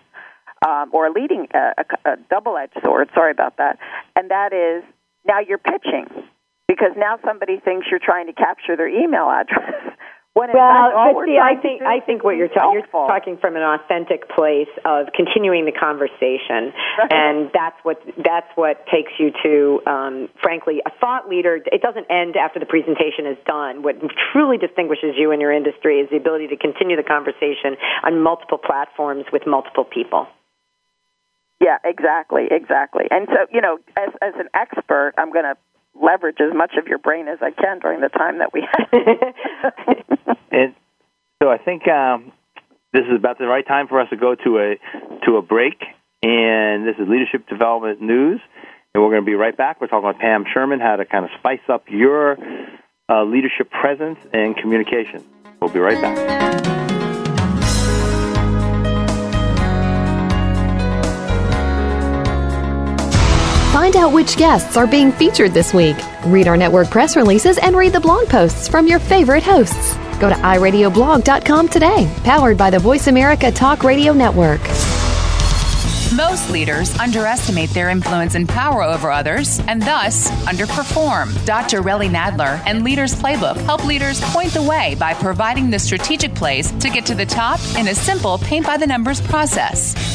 [0.66, 3.09] Um, or a leading a, a double edged sword.
[3.14, 3.79] Sorry about that.
[4.16, 4.83] And that is
[5.25, 6.07] now you're pitching
[6.66, 9.94] because now somebody thinks you're trying to capture their email address.
[10.38, 13.62] When well, but see, I think I think what you're talking you're talking from an
[13.66, 17.11] authentic place of continuing the conversation, right.
[17.11, 21.59] and that's what that's what takes you to, um, frankly, a thought leader.
[21.59, 23.83] It doesn't end after the presentation is done.
[23.83, 23.99] What
[24.31, 28.59] truly distinguishes you in your industry is the ability to continue the conversation on multiple
[28.59, 30.29] platforms with multiple people.
[31.61, 33.05] Yeah, exactly, exactly.
[33.11, 35.57] And so, you know, as as an expert, I'm going to
[36.01, 40.37] leverage as much of your brain as I can during the time that we have.
[40.53, 40.75] and
[41.42, 42.33] so I think um,
[42.92, 44.77] this is about the right time for us to go to a
[45.27, 45.83] to a break.
[46.23, 48.40] And this is Leadership Development News,
[48.92, 49.81] and we're going to be right back.
[49.81, 52.37] We're talking with Pam Sherman how to kind of spice up your
[53.09, 55.25] uh, leadership presence and communication.
[55.61, 57.08] We'll be right back.
[63.88, 65.96] Find out which guests are being featured this week.
[66.27, 69.96] Read our network press releases and read the blog posts from your favorite hosts.
[70.20, 74.61] Go to iradioblog.com today, powered by the Voice America Talk Radio Network.
[76.14, 81.46] Most leaders underestimate their influence and power over others and thus underperform.
[81.46, 81.81] Dr.
[81.81, 86.72] Relly Nadler and Leaders Playbook help leaders point the way by providing the strategic plays
[86.72, 89.94] to get to the top in a simple paint by the numbers process.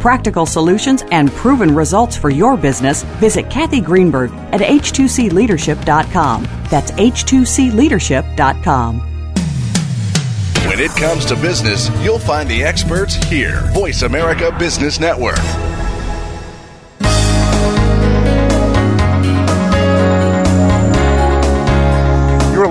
[0.00, 6.48] practical solutions, and proven results for your business, visit Cathy Greenberg at h2cleadership.com.
[6.70, 9.00] That's h2cleadership.com.
[10.66, 13.62] When it comes to business, you'll find the experts here.
[13.72, 15.38] Voice America Business Network.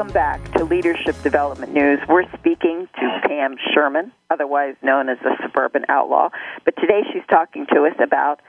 [0.00, 1.98] Welcome back to Leadership Development News.
[2.08, 6.30] We're speaking to Pam Sherman, otherwise known as the Suburban Outlaw,
[6.64, 8.40] but today she's talking to us about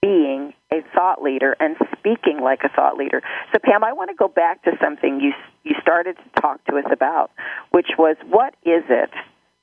[0.00, 3.20] being a thought leader and speaking like a thought leader.
[3.52, 5.32] So, Pam, I want to go back to something you
[5.64, 7.32] you started to talk to us about,
[7.72, 9.10] which was what is it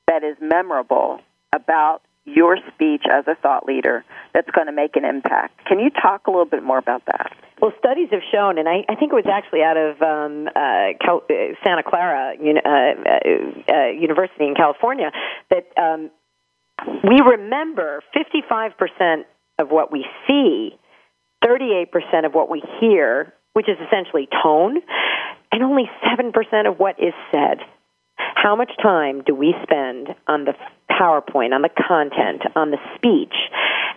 [0.08, 1.21] that is memorable
[1.56, 2.02] about
[2.36, 5.65] your speech as a thought leader that's going to make an impact.
[5.65, 7.32] Can you talk a little bit more about that?
[7.62, 10.96] Well, studies have shown, and I, I think it was actually out of um, uh,
[11.04, 15.12] Cal- uh, Santa Clara uh, uh, uh, University in California,
[15.50, 16.10] that um,
[17.04, 19.23] we remember 55%
[19.60, 20.77] of what we see,
[21.44, 24.77] 38% of what we hear, which is essentially tone,
[25.52, 26.32] and only 7%
[26.67, 27.60] of what is said.
[28.36, 30.54] How much time do we spend on the
[30.90, 33.36] PowerPoint, on the content, on the speech,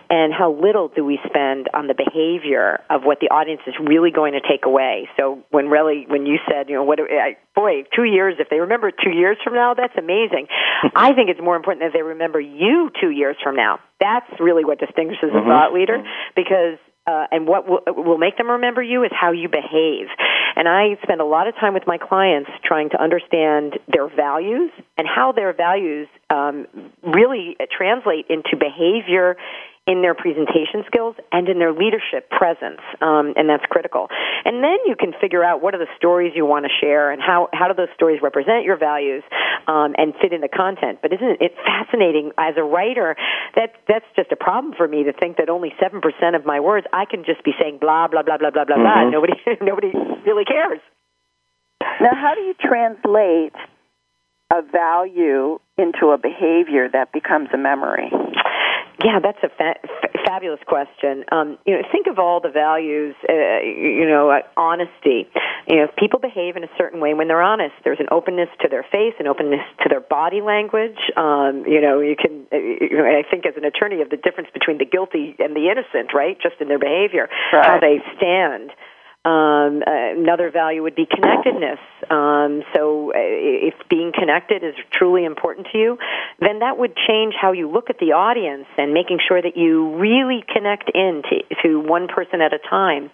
[0.09, 4.11] and how little do we spend on the behavior of what the audience is really
[4.11, 5.09] going to take away?
[5.17, 8.59] So when really, when you said, you know, what, I, boy, two years, if they
[8.59, 10.47] remember two years from now, that's amazing.
[10.95, 13.79] I think it's more important that they remember you two years from now.
[13.99, 15.49] That's really what distinguishes a mm-hmm.
[15.49, 16.03] thought leader
[16.35, 20.07] because uh, and what will, will make them remember you is how you behave.
[20.55, 24.71] And I spend a lot of time with my clients trying to understand their values
[24.97, 26.67] and how their values um,
[27.01, 29.35] really translate into behavior
[29.85, 34.07] in their presentation skills and in their leadership presence, um, and that's critical.
[34.45, 37.21] And then you can figure out what are the stories you want to share and
[37.21, 39.23] how how do those stories represent your values
[39.67, 40.99] um, and fit in the content.
[41.01, 43.15] But isn't it fascinating as a writer?
[43.55, 46.61] That that's just a problem for me to think that only seven percent of my
[46.61, 49.09] words I can just be saying blah blah blah blah blah blah mm-hmm.
[49.09, 49.09] blah.
[49.11, 49.91] Nobody nobody
[50.25, 50.79] really cares.
[51.99, 53.53] Now, how do you translate
[54.51, 58.11] a value into a behavior that becomes a memory?
[59.03, 61.25] Yeah, that's a fa- f- fabulous question.
[61.31, 63.15] Um, you know, think of all the values.
[63.27, 65.27] Uh, you know, uh, honesty.
[65.67, 68.49] You know, if people behave in a certain way when they're honest, there's an openness
[68.61, 70.97] to their face, an openness to their body language.
[71.17, 72.47] Um, you know, you can.
[72.51, 75.55] Uh, you know, I think as an attorney, of the difference between the guilty and
[75.55, 76.37] the innocent, right?
[76.41, 77.65] Just in their behavior, right.
[77.65, 78.71] how they stand.
[79.25, 81.79] Um, uh, another value would be connectedness.
[82.09, 85.97] Um, so, uh, if being connected is truly important to you,
[86.41, 89.95] then that would change how you look at the audience and making sure that you
[89.95, 93.11] really connect in to, to one person at a time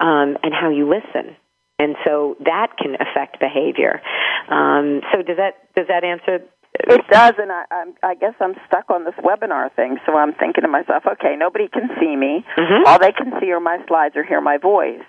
[0.00, 1.36] um, and how you listen.
[1.78, 4.00] And so that can affect behavior.
[4.48, 8.54] Um, so, does that does that answer it does, and I, I'm, I guess I'm
[8.66, 9.98] stuck on this webinar thing.
[10.06, 12.44] So I'm thinking to myself, okay, nobody can see me.
[12.56, 12.86] Mm-hmm.
[12.86, 15.04] All they can see are my slides or hear my voice.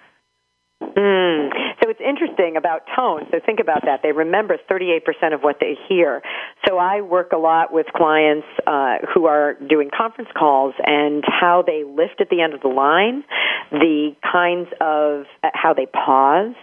[0.96, 1.50] Mm.
[1.82, 3.28] So it's interesting about tone.
[3.32, 4.02] So think about that.
[4.04, 6.22] They remember 38% of what they hear.
[6.68, 11.64] So I work a lot with clients uh, who are doing conference calls and how
[11.66, 13.24] they lift at the end of the line,
[13.72, 16.56] the kinds of uh, how they pause.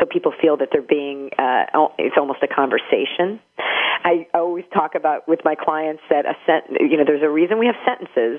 [0.00, 3.40] So people feel that they're being, uh, it's almost a conversation.
[4.04, 7.58] I always talk about with my clients that a sent, you know, there's a reason
[7.58, 8.36] we have sentences,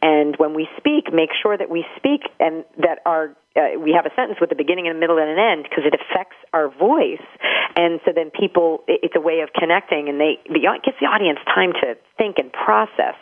[0.00, 4.06] and when we speak, make sure that we speak and that our uh, we have
[4.06, 6.70] a sentence with a beginning and a middle and an end because it affects our
[6.70, 7.26] voice,
[7.74, 11.10] and so then people, it's a way of connecting, and they the, it gives the
[11.10, 13.18] audience time to think and process.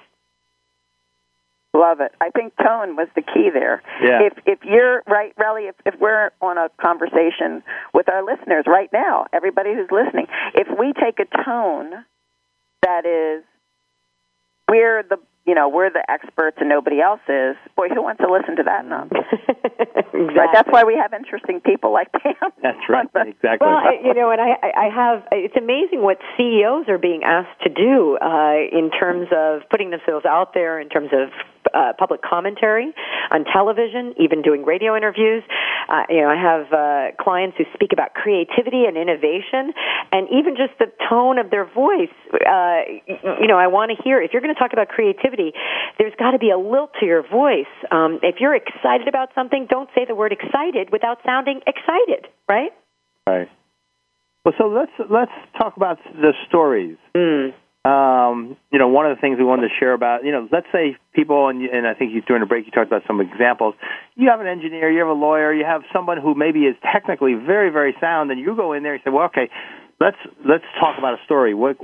[1.75, 2.13] Love it.
[2.21, 3.83] I think tone was the key there.
[4.03, 4.29] Yeah.
[4.29, 7.63] If if you're right, really, if, if we're on a conversation
[7.95, 12.05] with our listeners right now, everybody who's listening, if we take a tone
[12.89, 13.45] that is
[14.69, 17.57] we're the you know we're the experts and nobody else is.
[17.77, 19.25] Boy, who wants to listen to that nonsense?
[19.33, 20.37] exactly.
[20.37, 20.49] Right?
[20.53, 22.53] That's why we have interesting people like Pam.
[22.63, 23.07] That's right.
[23.17, 23.67] exactly.
[23.67, 25.25] Well, you know, and I, I have.
[25.33, 30.25] It's amazing what CEOs are being asked to do uh, in terms of putting themselves
[30.25, 31.29] out there, in terms of
[31.79, 32.93] uh, public commentary
[33.31, 35.43] on television, even doing radio interviews.
[35.89, 39.73] Uh, you know, I have uh, clients who speak about creativity and innovation,
[40.11, 42.13] and even just the tone of their voice.
[42.35, 42.83] Uh,
[43.39, 45.53] you know, I want to hear if you're going to talk about creativity,
[45.99, 47.71] there's got to be a lilt to your voice.
[47.91, 52.73] Um, if you're excited about something, don't say the word excited without sounding excited, right?
[53.27, 53.49] Right.
[54.45, 56.97] Well, so let's let's talk about the stories.
[57.15, 57.53] Mm
[57.85, 60.67] um, you know, one of the things we wanted to share about, you know, let's
[60.73, 63.75] say people, and, and I think you, during the break you talked about some examples.
[64.17, 67.35] You have an engineer, you have a lawyer, you have someone who maybe is technically
[67.35, 69.49] very, very sound, and you go in there and say, well, okay,
[70.01, 71.55] let's let's talk about a story.
[71.55, 71.77] What,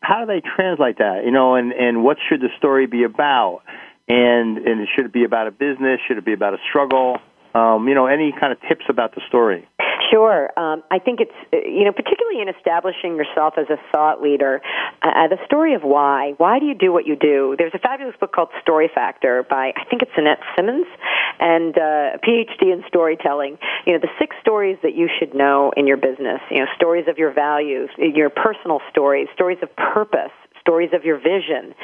[0.00, 1.22] how do they translate that?
[1.24, 3.62] You know, and and what should the story be about?
[4.08, 6.00] And and should it be about a business?
[6.06, 7.18] Should it be about a struggle?
[7.54, 9.66] Um, you know, any kind of tips about the story?
[10.10, 10.50] Sure.
[10.58, 14.60] Um, I think it's, you know, particularly in establishing yourself as a thought leader,
[15.02, 16.34] uh, uh, the story of why.
[16.36, 17.54] Why do you do what you do?
[17.58, 20.86] There's a fabulous book called Story Factor by, I think it's Annette Simmons,
[21.40, 23.58] and uh, a PhD in storytelling.
[23.86, 27.06] You know, the six stories that you should know in your business, you know, stories
[27.08, 30.32] of your values, your personal stories, stories of purpose,
[30.66, 31.74] stories of your vision.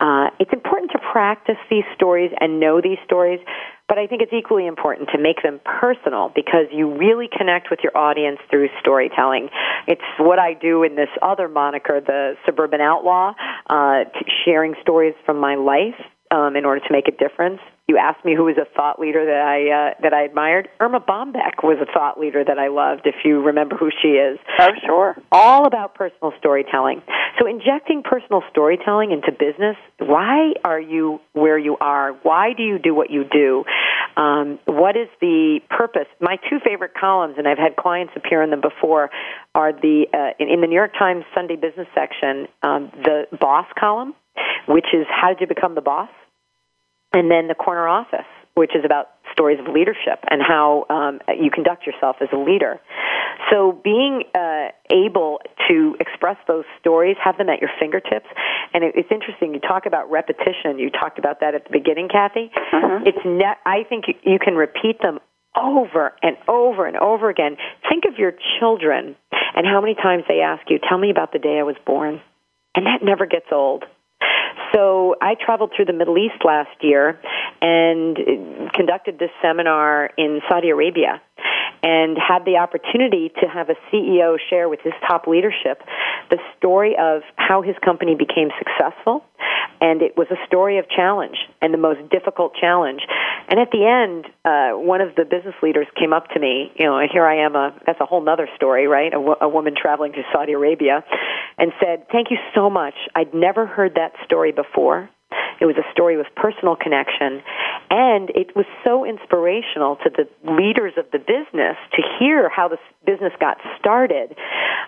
[0.00, 3.40] Uh, it's important to practice these stories and know these stories
[3.88, 7.80] but I think it's equally important to make them personal because you really connect with
[7.82, 9.48] your audience through storytelling.
[9.86, 13.34] It's what I do in this other moniker, the suburban outlaw,
[13.70, 14.04] uh,
[14.44, 15.94] sharing stories from my life
[16.32, 19.24] um, in order to make a difference you asked me who was a thought leader
[19.24, 20.68] that I uh, that I admired.
[20.80, 23.02] Erma Bombeck was a thought leader that I loved.
[23.06, 27.02] If you remember who she is, oh sure, all about personal storytelling.
[27.38, 29.76] So injecting personal storytelling into business.
[29.98, 32.12] Why are you where you are?
[32.24, 33.64] Why do you do what you do?
[34.16, 36.08] Um, what is the purpose?
[36.20, 39.10] My two favorite columns, and I've had clients appear in them before,
[39.54, 43.66] are the uh, in, in the New York Times Sunday Business section, um, the boss
[43.78, 44.14] column,
[44.66, 46.08] which is how did you become the boss
[47.12, 51.50] and then the corner office, which is about stories of leadership and how um, you
[51.50, 52.80] conduct yourself as a leader.
[53.50, 58.26] So being uh, able to express those stories, have them at your fingertips,
[58.72, 59.54] and it, it's interesting.
[59.54, 60.78] You talk about repetition.
[60.78, 62.50] You talked about that at the beginning, Cathy.
[62.54, 63.00] Uh-huh.
[63.04, 65.18] It's ne- I think you, you can repeat them
[65.54, 67.56] over and over and over again.
[67.88, 69.16] Think of your children
[69.54, 72.20] and how many times they ask you, "Tell me about the day I was born,"
[72.74, 73.84] and that never gets old.
[74.76, 77.18] So I traveled through the Middle East last year
[77.62, 81.22] and conducted this seminar in Saudi Arabia
[81.86, 85.80] and had the opportunity to have a CEO share with his top leadership
[86.30, 89.22] the story of how his company became successful.
[89.80, 93.02] And it was a story of challenge and the most difficult challenge.
[93.48, 96.72] And at the end, uh, one of the business leaders came up to me.
[96.74, 97.54] You know, here I am.
[97.54, 99.12] A, that's a whole other story, right?
[99.14, 101.04] A, woman traveling to Saudi Arabia,
[101.58, 102.94] and said, "Thank you so much.
[103.14, 105.08] I'd never heard that story before."
[105.60, 107.42] It was a story with personal connection,
[107.90, 112.78] and it was so inspirational to the leaders of the business to hear how the
[113.04, 114.36] business got started,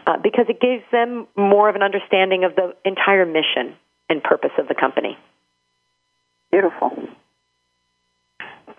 [0.06, 3.74] uh, because it gives them more of an understanding of the entire mission
[4.10, 5.16] and purpose of the company.
[6.50, 6.90] Beautiful.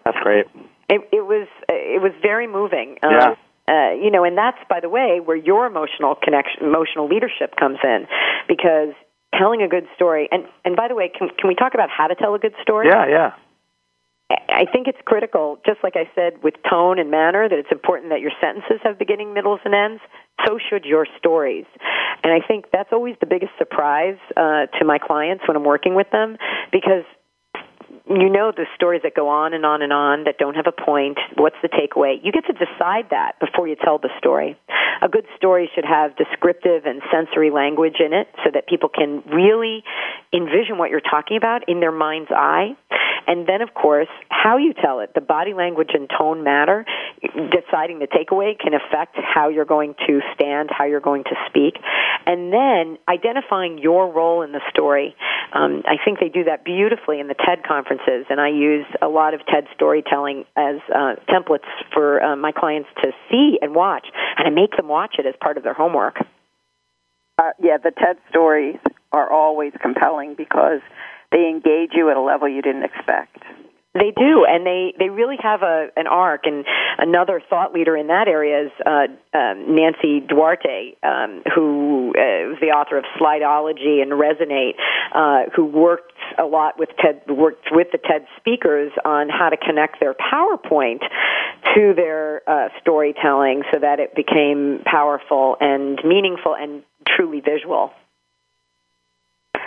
[0.06, 0.46] That's great.
[0.90, 2.98] It, it was it was very moving.
[3.04, 3.36] Um, yeah.
[3.68, 7.78] Uh, you know, and that's by the way where your emotional connection, emotional leadership comes
[7.84, 8.08] in,
[8.48, 8.96] because
[9.38, 10.28] telling a good story.
[10.32, 12.56] And and by the way, can can we talk about how to tell a good
[12.62, 12.88] story?
[12.88, 13.32] Yeah, yeah.
[14.32, 18.12] I think it's critical, just like I said, with tone and manner, that it's important
[18.12, 20.02] that your sentences have beginning, middles, and ends.
[20.46, 21.66] So should your stories.
[22.24, 25.96] And I think that's always the biggest surprise uh, to my clients when I'm working
[25.96, 26.38] with them
[26.72, 27.06] because
[28.10, 30.72] you know the stories that go on and on and on that don't have a
[30.72, 31.20] point.
[31.38, 32.18] What's the takeaway?
[32.24, 34.58] You get to decide that before you tell the story.
[35.02, 39.22] A good story should have descriptive and sensory language in it so that people can
[39.32, 39.84] really
[40.34, 42.76] envision what you're talking about in their mind's eye.
[43.28, 45.14] And then, of course, how you tell it.
[45.14, 46.86] The body language and tone matter.
[47.22, 51.76] Deciding the takeaway can affect how you're going to stand, how you're going to speak.
[52.26, 55.16] And then identifying your role in the story.
[55.54, 57.64] Um, I think they do that beautifully in the TED
[58.30, 62.90] and I use a lot of TED storytelling as uh, templates for uh, my clients
[63.04, 66.18] to see and watch, and I make them watch it as part of their homework.
[67.38, 68.78] Uh, yeah, the TED stories
[69.12, 70.82] are always compelling because
[71.32, 73.44] they engage you at a level you didn't expect.
[73.96, 76.46] They do, and they they really have a an arc.
[76.46, 76.64] And
[77.00, 82.58] another thought leader in that area is uh, um, Nancy Duarte, um, who uh, was
[82.62, 84.76] the author of Slideology and Resonate,
[85.16, 89.58] uh, who worked a lot with TED worked with the TED speakers on how to
[89.58, 91.02] connect their PowerPoint
[91.74, 97.92] to their uh, storytelling so that it became powerful and meaningful and truly visual.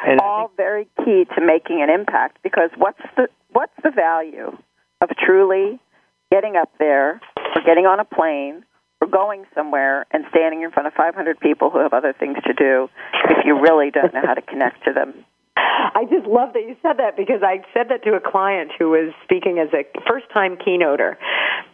[0.07, 4.57] And all think, very key to making an impact because what's the what's the value
[5.01, 5.79] of truly
[6.31, 8.65] getting up there or getting on a plane
[9.01, 12.53] or going somewhere and standing in front of 500 people who have other things to
[12.53, 12.89] do
[13.31, 15.25] if you really don't know how to connect to them
[15.57, 18.91] I just love that you said that because I said that to a client who
[18.91, 21.17] was speaking as a first time keynoter.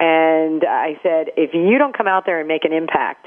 [0.01, 3.26] And I said, if you don't come out there and make an impact,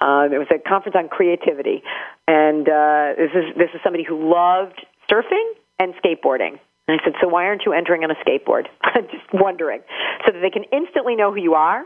[0.00, 1.82] uh, it was a conference on creativity,
[2.28, 6.58] and uh, this is this is somebody who loved surfing and skateboarding.
[6.88, 8.66] And I said, so why aren't you entering on a skateboard?
[8.82, 9.80] I'm just wondering,
[10.24, 11.84] so that they can instantly know who you are, uh.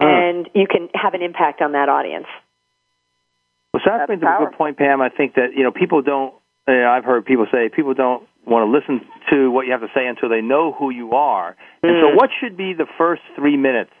[0.00, 2.26] and you can have an impact on that audience.
[3.72, 5.00] Well, so that brings up a good point, Pam.
[5.00, 6.34] I think that you know people don't.
[6.66, 9.90] Uh, I've heard people say people don't want to listen to what you have to
[9.94, 11.56] say until they know who you are.
[11.82, 12.02] And mm.
[12.02, 13.92] so, what should be the first three minutes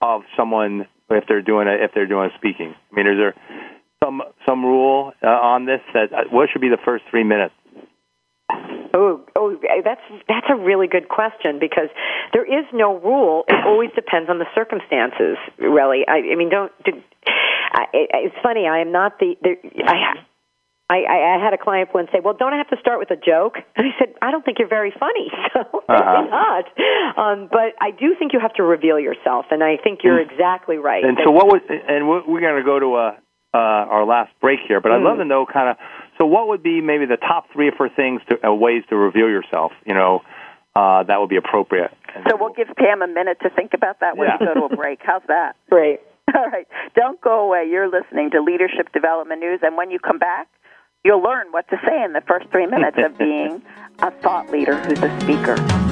[0.00, 2.74] of someone if they're doing a, if they're doing a speaking?
[2.90, 3.34] I mean, is there
[4.02, 7.54] some some rule uh, on this that uh, what should be the first three minutes?
[8.94, 11.88] Oh, oh, that's that's a really good question because
[12.32, 13.44] there is no rule.
[13.48, 15.38] It always depends on the circumstances.
[15.58, 16.72] Really, I, I mean, don't.
[16.84, 16.92] Do,
[17.26, 18.66] I, it's funny.
[18.66, 19.34] I am not the.
[19.42, 20.24] the I
[20.90, 23.10] I, I, I had a client once say, "Well, don't I have to start with
[23.10, 26.22] a joke?" And I said, "I don't think you're very funny, so uh-huh.
[26.28, 26.64] not."
[27.16, 30.30] Um, but I do think you have to reveal yourself, and I think you're mm.
[30.30, 31.02] exactly right.
[31.02, 33.08] And so, what would and we're going to go to a,
[33.54, 35.00] uh, our last break here, but mm.
[35.00, 35.76] I'd love to know kind of
[36.22, 38.96] so what would be maybe the top three or four things to uh, ways to
[38.96, 39.72] reveal yourself?
[39.84, 40.22] You know,
[40.76, 41.90] uh, that would be appropriate.
[42.30, 44.36] So we'll give Pam a minute to think about that when yeah.
[44.38, 45.00] we go to a break.
[45.02, 45.56] How's that?
[45.70, 45.98] Great.
[46.36, 46.68] All right.
[46.94, 47.66] Don't go away.
[47.68, 50.46] You're listening to Leadership Development News, and when you come back,
[51.04, 53.60] you'll learn what to say in the first three minutes of being
[53.98, 55.91] a thought leader who's a speaker.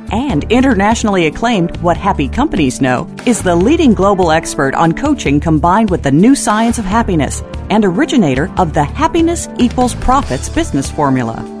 [0.11, 5.89] and internationally acclaimed What Happy Companies Know, is the leading global expert on coaching combined
[5.89, 11.60] with the new science of happiness and originator of the Happiness Equals Profits business formula.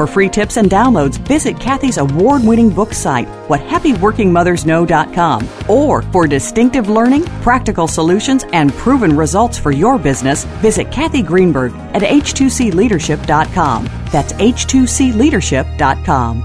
[0.00, 5.48] For free tips and downloads, visit Cathy's award winning book site, whathappyworkingmothersknow.com.
[5.68, 11.74] Or for distinctive learning, practical solutions, and proven results for your business, visit Cathy Greenberg
[11.94, 13.90] at h2cleadership.com.
[14.10, 16.42] That's h2cleadership.com.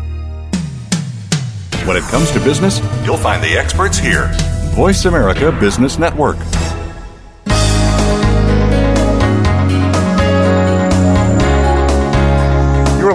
[1.88, 4.32] When it comes to business, you'll find the experts here.
[4.74, 6.36] Voice America Business Network.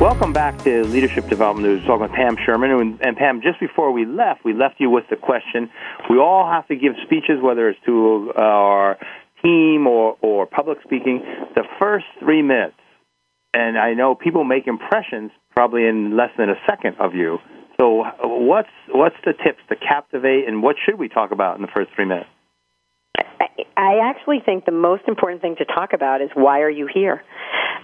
[0.00, 1.84] Welcome back to Leadership Development News.
[1.84, 2.70] Talking with Pam Sherman.
[2.70, 5.70] And, and, Pam, just before we left, we left you with the question
[6.08, 8.98] we all have to give speeches, whether it's to uh, our
[9.42, 11.22] team or, or public speaking,
[11.54, 12.76] the first three minutes
[13.54, 17.38] and I know people make impressions probably in less than a second of you.
[17.80, 21.68] So, what's what's the tips to captivate, and what should we talk about in the
[21.74, 22.28] first three minutes?
[23.76, 27.22] I actually think the most important thing to talk about is why are you here,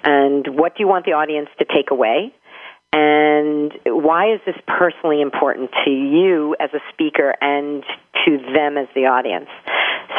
[0.04, 2.32] and what do you want the audience to take away,
[2.94, 7.82] and why is this personally important to you as a speaker and
[8.24, 9.50] to them as the audience?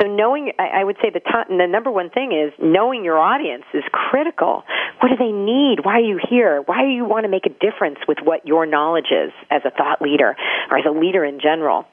[0.01, 3.63] So knowing, I would say the top, the number one thing is knowing your audience
[3.73, 4.63] is critical.
[4.99, 5.86] What do they need?
[5.86, 6.61] Why are you here?
[6.65, 9.71] Why do you want to make a difference with what your knowledge is as a
[9.71, 10.36] thought leader
[10.69, 11.86] or as a leader in general?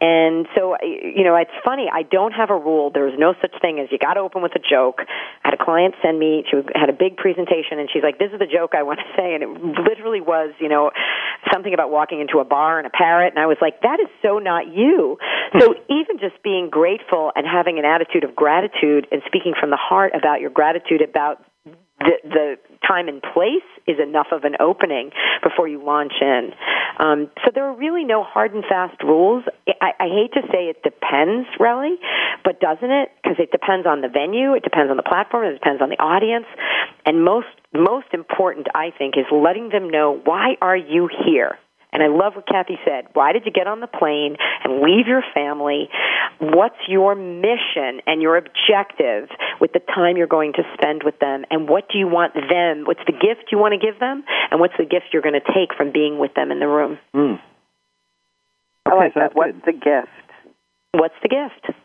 [0.00, 1.88] And so, you know, it's funny.
[1.92, 2.90] I don't have a rule.
[2.92, 5.00] There's no such thing as you got to open with a joke.
[5.06, 6.44] I had a client send me.
[6.50, 9.06] She had a big presentation, and she's like, "This is the joke I want to
[9.16, 9.48] say," and it
[9.80, 10.90] literally was, you know,
[11.52, 13.32] something about walking into a bar and a parrot.
[13.34, 15.18] And I was like, "That is so not you."
[15.52, 15.60] Hmm.
[15.60, 19.76] so even just being grateful and having an attitude of gratitude and speaking from the
[19.76, 21.42] heart about your gratitude about
[22.00, 25.10] the, the time and place is enough of an opening
[25.42, 26.50] before you launch in.
[26.98, 29.44] Um, so there are really no hard and fast rules.
[29.80, 31.96] I, I hate to say it depends, really,
[32.44, 33.08] but doesn't it?
[33.22, 36.00] Because it depends on the venue, it depends on the platform, it depends on the
[36.00, 36.46] audience,
[37.06, 41.58] and most most important, I think, is letting them know why are you here.
[41.94, 43.06] And I love what Cathy said.
[43.14, 45.88] Why did you get on the plane and leave your family?
[46.40, 49.30] What's your mission and your objective
[49.60, 51.44] with the time you're going to spend with them?
[51.50, 52.84] And what do you want them?
[52.84, 54.24] What's the gift you want to give them?
[54.50, 56.98] And what's the gift you're going to take from being with them in the room?
[57.14, 57.34] Mm.
[57.34, 57.40] Okay,
[58.86, 59.34] I like that.
[59.34, 59.62] What's good.
[59.64, 60.08] the gift?
[60.92, 61.78] What's the gift?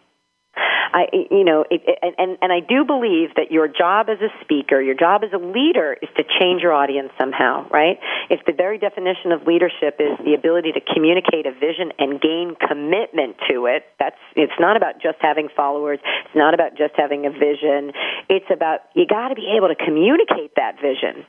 [0.60, 4.30] I, you know, it, it, and and I do believe that your job as a
[4.41, 7.99] speaker, your job as a leader, is to change your audience somehow, right?
[8.30, 12.55] If the very definition of leadership is the ability to communicate a vision and gain
[12.55, 15.99] commitment to it, that's it's not about just having followers.
[16.26, 17.93] It's not about just having a vision.
[18.30, 21.26] It's about you got to be able to communicate that vision.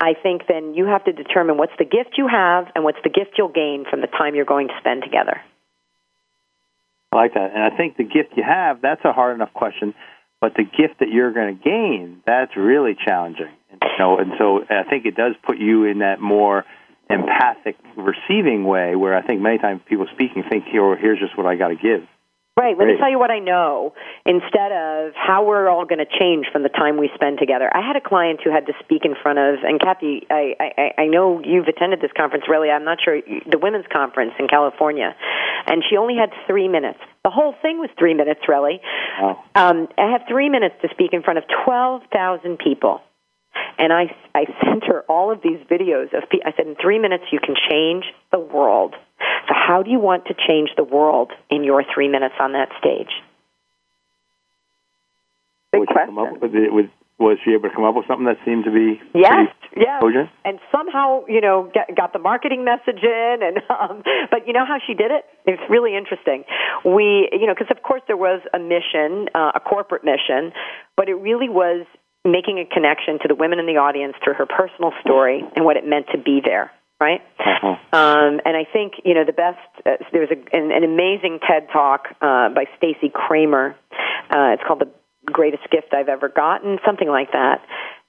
[0.00, 3.10] I think then you have to determine what's the gift you have and what's the
[3.10, 5.40] gift you'll gain from the time you're going to spend together.
[7.14, 7.52] I like that.
[7.54, 9.94] And I think the gift you have, that's a hard enough question.
[10.40, 13.50] But the gift that you're going to gain, that's really challenging.
[13.70, 16.64] And, you know, and so I think it does put you in that more
[17.08, 21.46] empathic receiving way where I think many times people speaking think, here, here's just what
[21.46, 22.06] I got to give.
[22.56, 22.78] Right.
[22.78, 23.94] Let me tell you what I know
[24.24, 27.68] instead of how we're all going to change from the time we spend together.
[27.74, 31.02] I had a client who had to speak in front of, and Cathy, I, I,
[31.02, 32.70] I know you've attended this conference, really.
[32.70, 33.18] I'm not sure,
[33.50, 35.16] the women's conference in California.
[35.66, 37.00] And she only had three minutes.
[37.24, 38.80] The whole thing was three minutes, really.
[39.20, 39.42] Wow.
[39.56, 43.02] Um, I have three minutes to speak in front of 12,000 people.
[43.78, 47.24] And I, I sent her all of these videos of, I said, in three minutes
[47.32, 48.94] you can change the world.
[49.18, 52.68] So, how do you want to change the world in your three minutes on that
[52.78, 53.10] stage?
[55.72, 56.14] Big question.
[56.40, 59.46] With, was she able to come up with something that seemed to be yes,
[59.76, 60.30] yes, cogent?
[60.44, 64.66] and somehow you know get, got the marketing message in, and um, but you know
[64.66, 65.24] how she did it?
[65.46, 66.44] It's really interesting.
[66.84, 70.52] We, you know, because of course there was a mission, uh, a corporate mission,
[70.96, 71.86] but it really was
[72.24, 75.76] making a connection to the women in the audience through her personal story and what
[75.76, 77.20] it meant to be there right?
[77.38, 77.76] Uh-huh.
[77.92, 79.58] Um, and I think you know the best.
[79.84, 83.76] Uh, there was a, an, an amazing TED talk uh, by Stacey Kramer.
[84.30, 84.90] Uh, it's called "The
[85.26, 87.62] Greatest Gift I've Ever Gotten," something like that.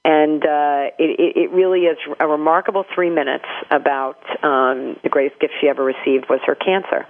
[0.06, 5.54] And uh, it, it really is a remarkable three minutes about um, the greatest gift
[5.60, 7.08] she ever received was her cancer.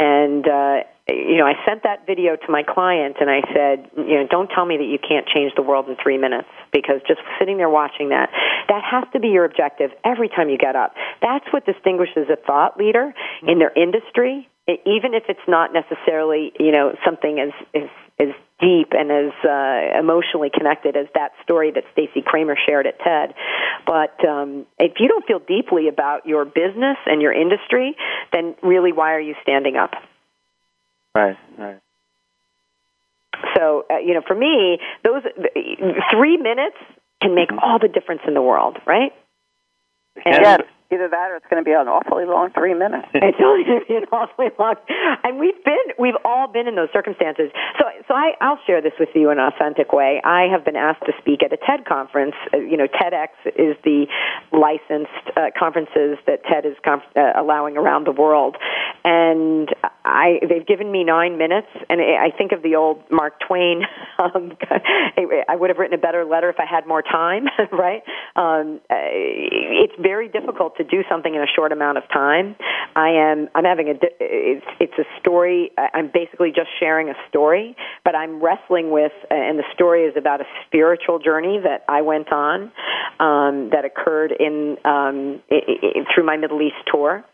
[0.00, 4.16] And uh, you know, I sent that video to my client and I said, you
[4.16, 7.20] know, don't tell me that you can't change the world in three minutes because just
[7.38, 8.30] sitting there watching that,
[8.68, 10.94] that has to be your objective every time you get up.
[11.20, 13.12] That's what distinguishes a thought leader
[13.46, 18.28] in their industry, even if it's not necessarily, you know, something as, as, as
[18.64, 23.34] deep and as uh, emotionally connected as that story that Stacey Kramer shared at TED.
[23.86, 27.96] But um, if you don't feel deeply about your business and your industry,
[28.32, 29.92] then really why are you standing up?
[31.14, 31.80] Right, right.
[33.56, 35.22] So, uh, you know, for me, those
[36.10, 36.76] three minutes
[37.20, 39.12] can make all the difference in the world, right?
[40.24, 40.56] And yeah,
[40.94, 43.10] either that or it's going to be an awfully long three minutes.
[43.14, 44.76] it's only going to be an awfully long,
[45.24, 47.50] and we've been, we've all been in those circumstances.
[47.78, 50.20] So, so I, I'll share this with you in an authentic way.
[50.24, 52.34] I have been asked to speak at a TED conference.
[52.52, 54.06] Uh, you know, TEDx is the
[54.52, 58.56] licensed uh, conferences that TED is conf- uh, allowing around the world,
[59.04, 59.68] and
[60.04, 63.82] I they've given me nine minutes, and I think of the old Mark Twain.
[64.16, 68.02] Um, I would have written a better letter if I had more time, right?
[68.36, 72.56] Um, uh, it's very difficult to do something in a short amount of time.
[72.96, 75.70] I am I'm having a it's it's a story.
[75.76, 80.40] I'm basically just sharing a story, but I'm wrestling with, and the story is about
[80.40, 82.72] a spiritual journey that I went on
[83.18, 87.24] um, that occurred in um, it, it, through my Middle East tour,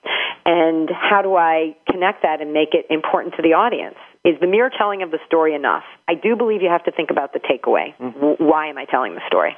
[0.47, 3.97] and how do I connect that and make it important to the audience?
[4.25, 5.85] Is the mere telling of the story enough?
[6.07, 7.97] I do believe you have to think about the takeaway.
[7.99, 8.45] Mm-hmm.
[8.45, 9.57] Why am I telling the story?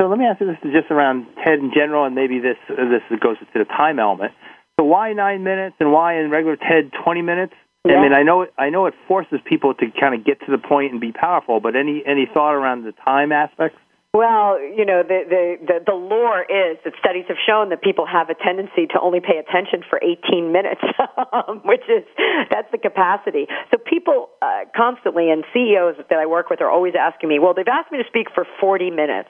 [0.00, 3.02] So, let me ask you this just around TED in general, and maybe this this
[3.20, 4.32] goes to the time element.
[4.78, 7.52] So why nine minutes, and why in regular TED twenty minutes?
[7.84, 7.96] Yeah.
[7.96, 10.52] I mean, I know it, I know it forces people to kind of get to
[10.52, 13.74] the point and be powerful, but any any thought around the time aspect?
[14.14, 18.06] Well, you know, the, the, the, the lore is that studies have shown that people
[18.06, 20.80] have a tendency to only pay attention for 18 minutes,
[21.64, 22.08] which is,
[22.50, 23.46] that's the capacity.
[23.70, 27.52] So people uh, constantly, and CEOs that I work with are always asking me, well,
[27.52, 29.28] they've asked me to speak for 40 minutes.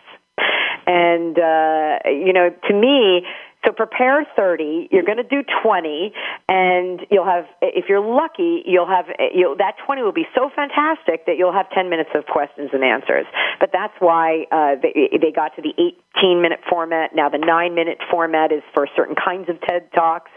[0.86, 3.26] And, uh, you know, to me,
[3.66, 4.88] so prepare 30.
[4.90, 6.12] You're going to do 20,
[6.48, 11.26] and you'll have, if you're lucky, you'll have, you'll, that 20 will be so fantastic
[11.26, 13.26] that you'll have 10 minutes of questions and answers.
[13.58, 15.74] But that's why uh, they, they got to the
[16.16, 17.14] 18 minute format.
[17.14, 20.30] Now the 9 minute format is for certain kinds of TED Talks.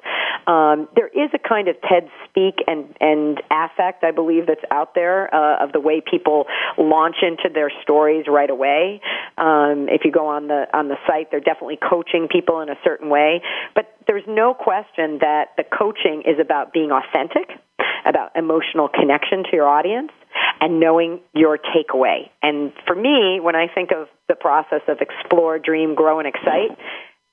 [0.47, 4.95] Um, there is a kind of TED speak and, and affect, I believe, that's out
[4.95, 6.45] there uh, of the way people
[6.77, 9.01] launch into their stories right away.
[9.37, 12.75] Um, if you go on the on the site, they're definitely coaching people in a
[12.83, 13.41] certain way.
[13.75, 17.49] But there's no question that the coaching is about being authentic,
[18.05, 20.11] about emotional connection to your audience,
[20.59, 22.29] and knowing your takeaway.
[22.41, 26.77] And for me, when I think of the process of explore, dream, grow, and excite,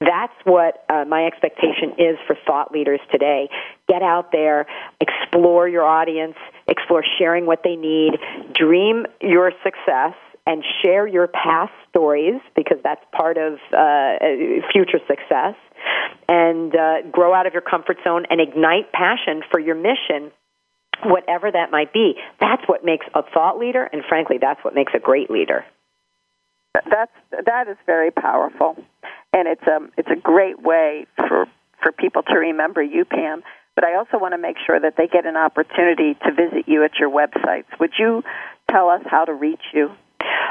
[0.00, 3.48] that's what uh, my expectation is for thought leaders today.
[3.88, 4.66] Get out there,
[5.00, 6.36] explore your audience,
[6.68, 8.12] explore sharing what they need,
[8.54, 10.14] dream your success,
[10.46, 14.16] and share your past stories because that's part of uh,
[14.72, 15.54] future success
[16.28, 20.30] and uh, grow out of your comfort zone and ignite passion for your mission
[21.04, 22.14] whatever that might be.
[22.40, 25.64] That's what makes a thought leader and frankly that's what makes a great leader.
[26.74, 28.76] That's that is very powerful
[29.38, 31.46] and it's a it's a great way for
[31.82, 33.42] for people to remember you Pam.
[33.74, 36.84] But I also want to make sure that they get an opportunity to visit you
[36.84, 37.66] at your websites.
[37.78, 38.24] Would you
[38.68, 39.92] tell us how to reach you?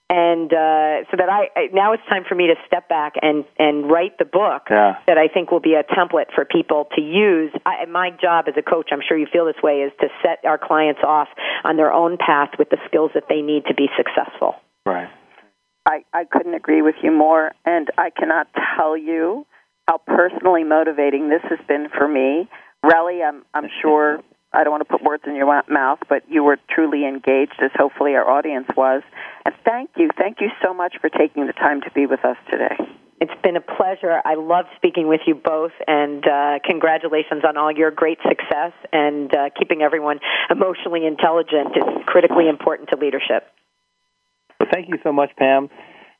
[0.09, 3.89] And uh, so that I now it's time for me to step back and and
[3.89, 4.97] write the book yeah.
[5.07, 7.51] that I think will be a template for people to use.
[7.65, 10.45] I, my job as a coach, I'm sure you feel this way, is to set
[10.45, 11.29] our clients off
[11.63, 14.55] on their own path with the skills that they need to be successful.
[14.85, 15.09] Right.
[15.85, 18.47] I, I couldn't agree with you more, and I cannot
[18.77, 19.45] tell you
[19.87, 22.47] how personally motivating this has been for me.
[22.83, 24.19] Relly, I'm, I'm sure
[24.51, 27.71] I don't want to put words in your mouth, but you were truly engaged, as
[27.75, 29.01] hopefully our audience was.
[29.45, 30.09] And thank you.
[30.17, 32.75] Thank you so much for taking the time to be with us today.
[33.19, 34.21] It's been a pleasure.
[34.25, 39.33] I love speaking with you both, and uh, congratulations on all your great success and
[39.33, 40.19] uh, keeping everyone
[40.49, 43.47] emotionally intelligent is critically important to leadership.
[44.59, 45.69] Well, thank you so much, Pam.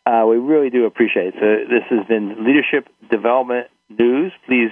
[0.06, 1.34] Uh, we really do appreciate it.
[1.40, 4.32] So this has been Leadership Development News.
[4.48, 4.72] Please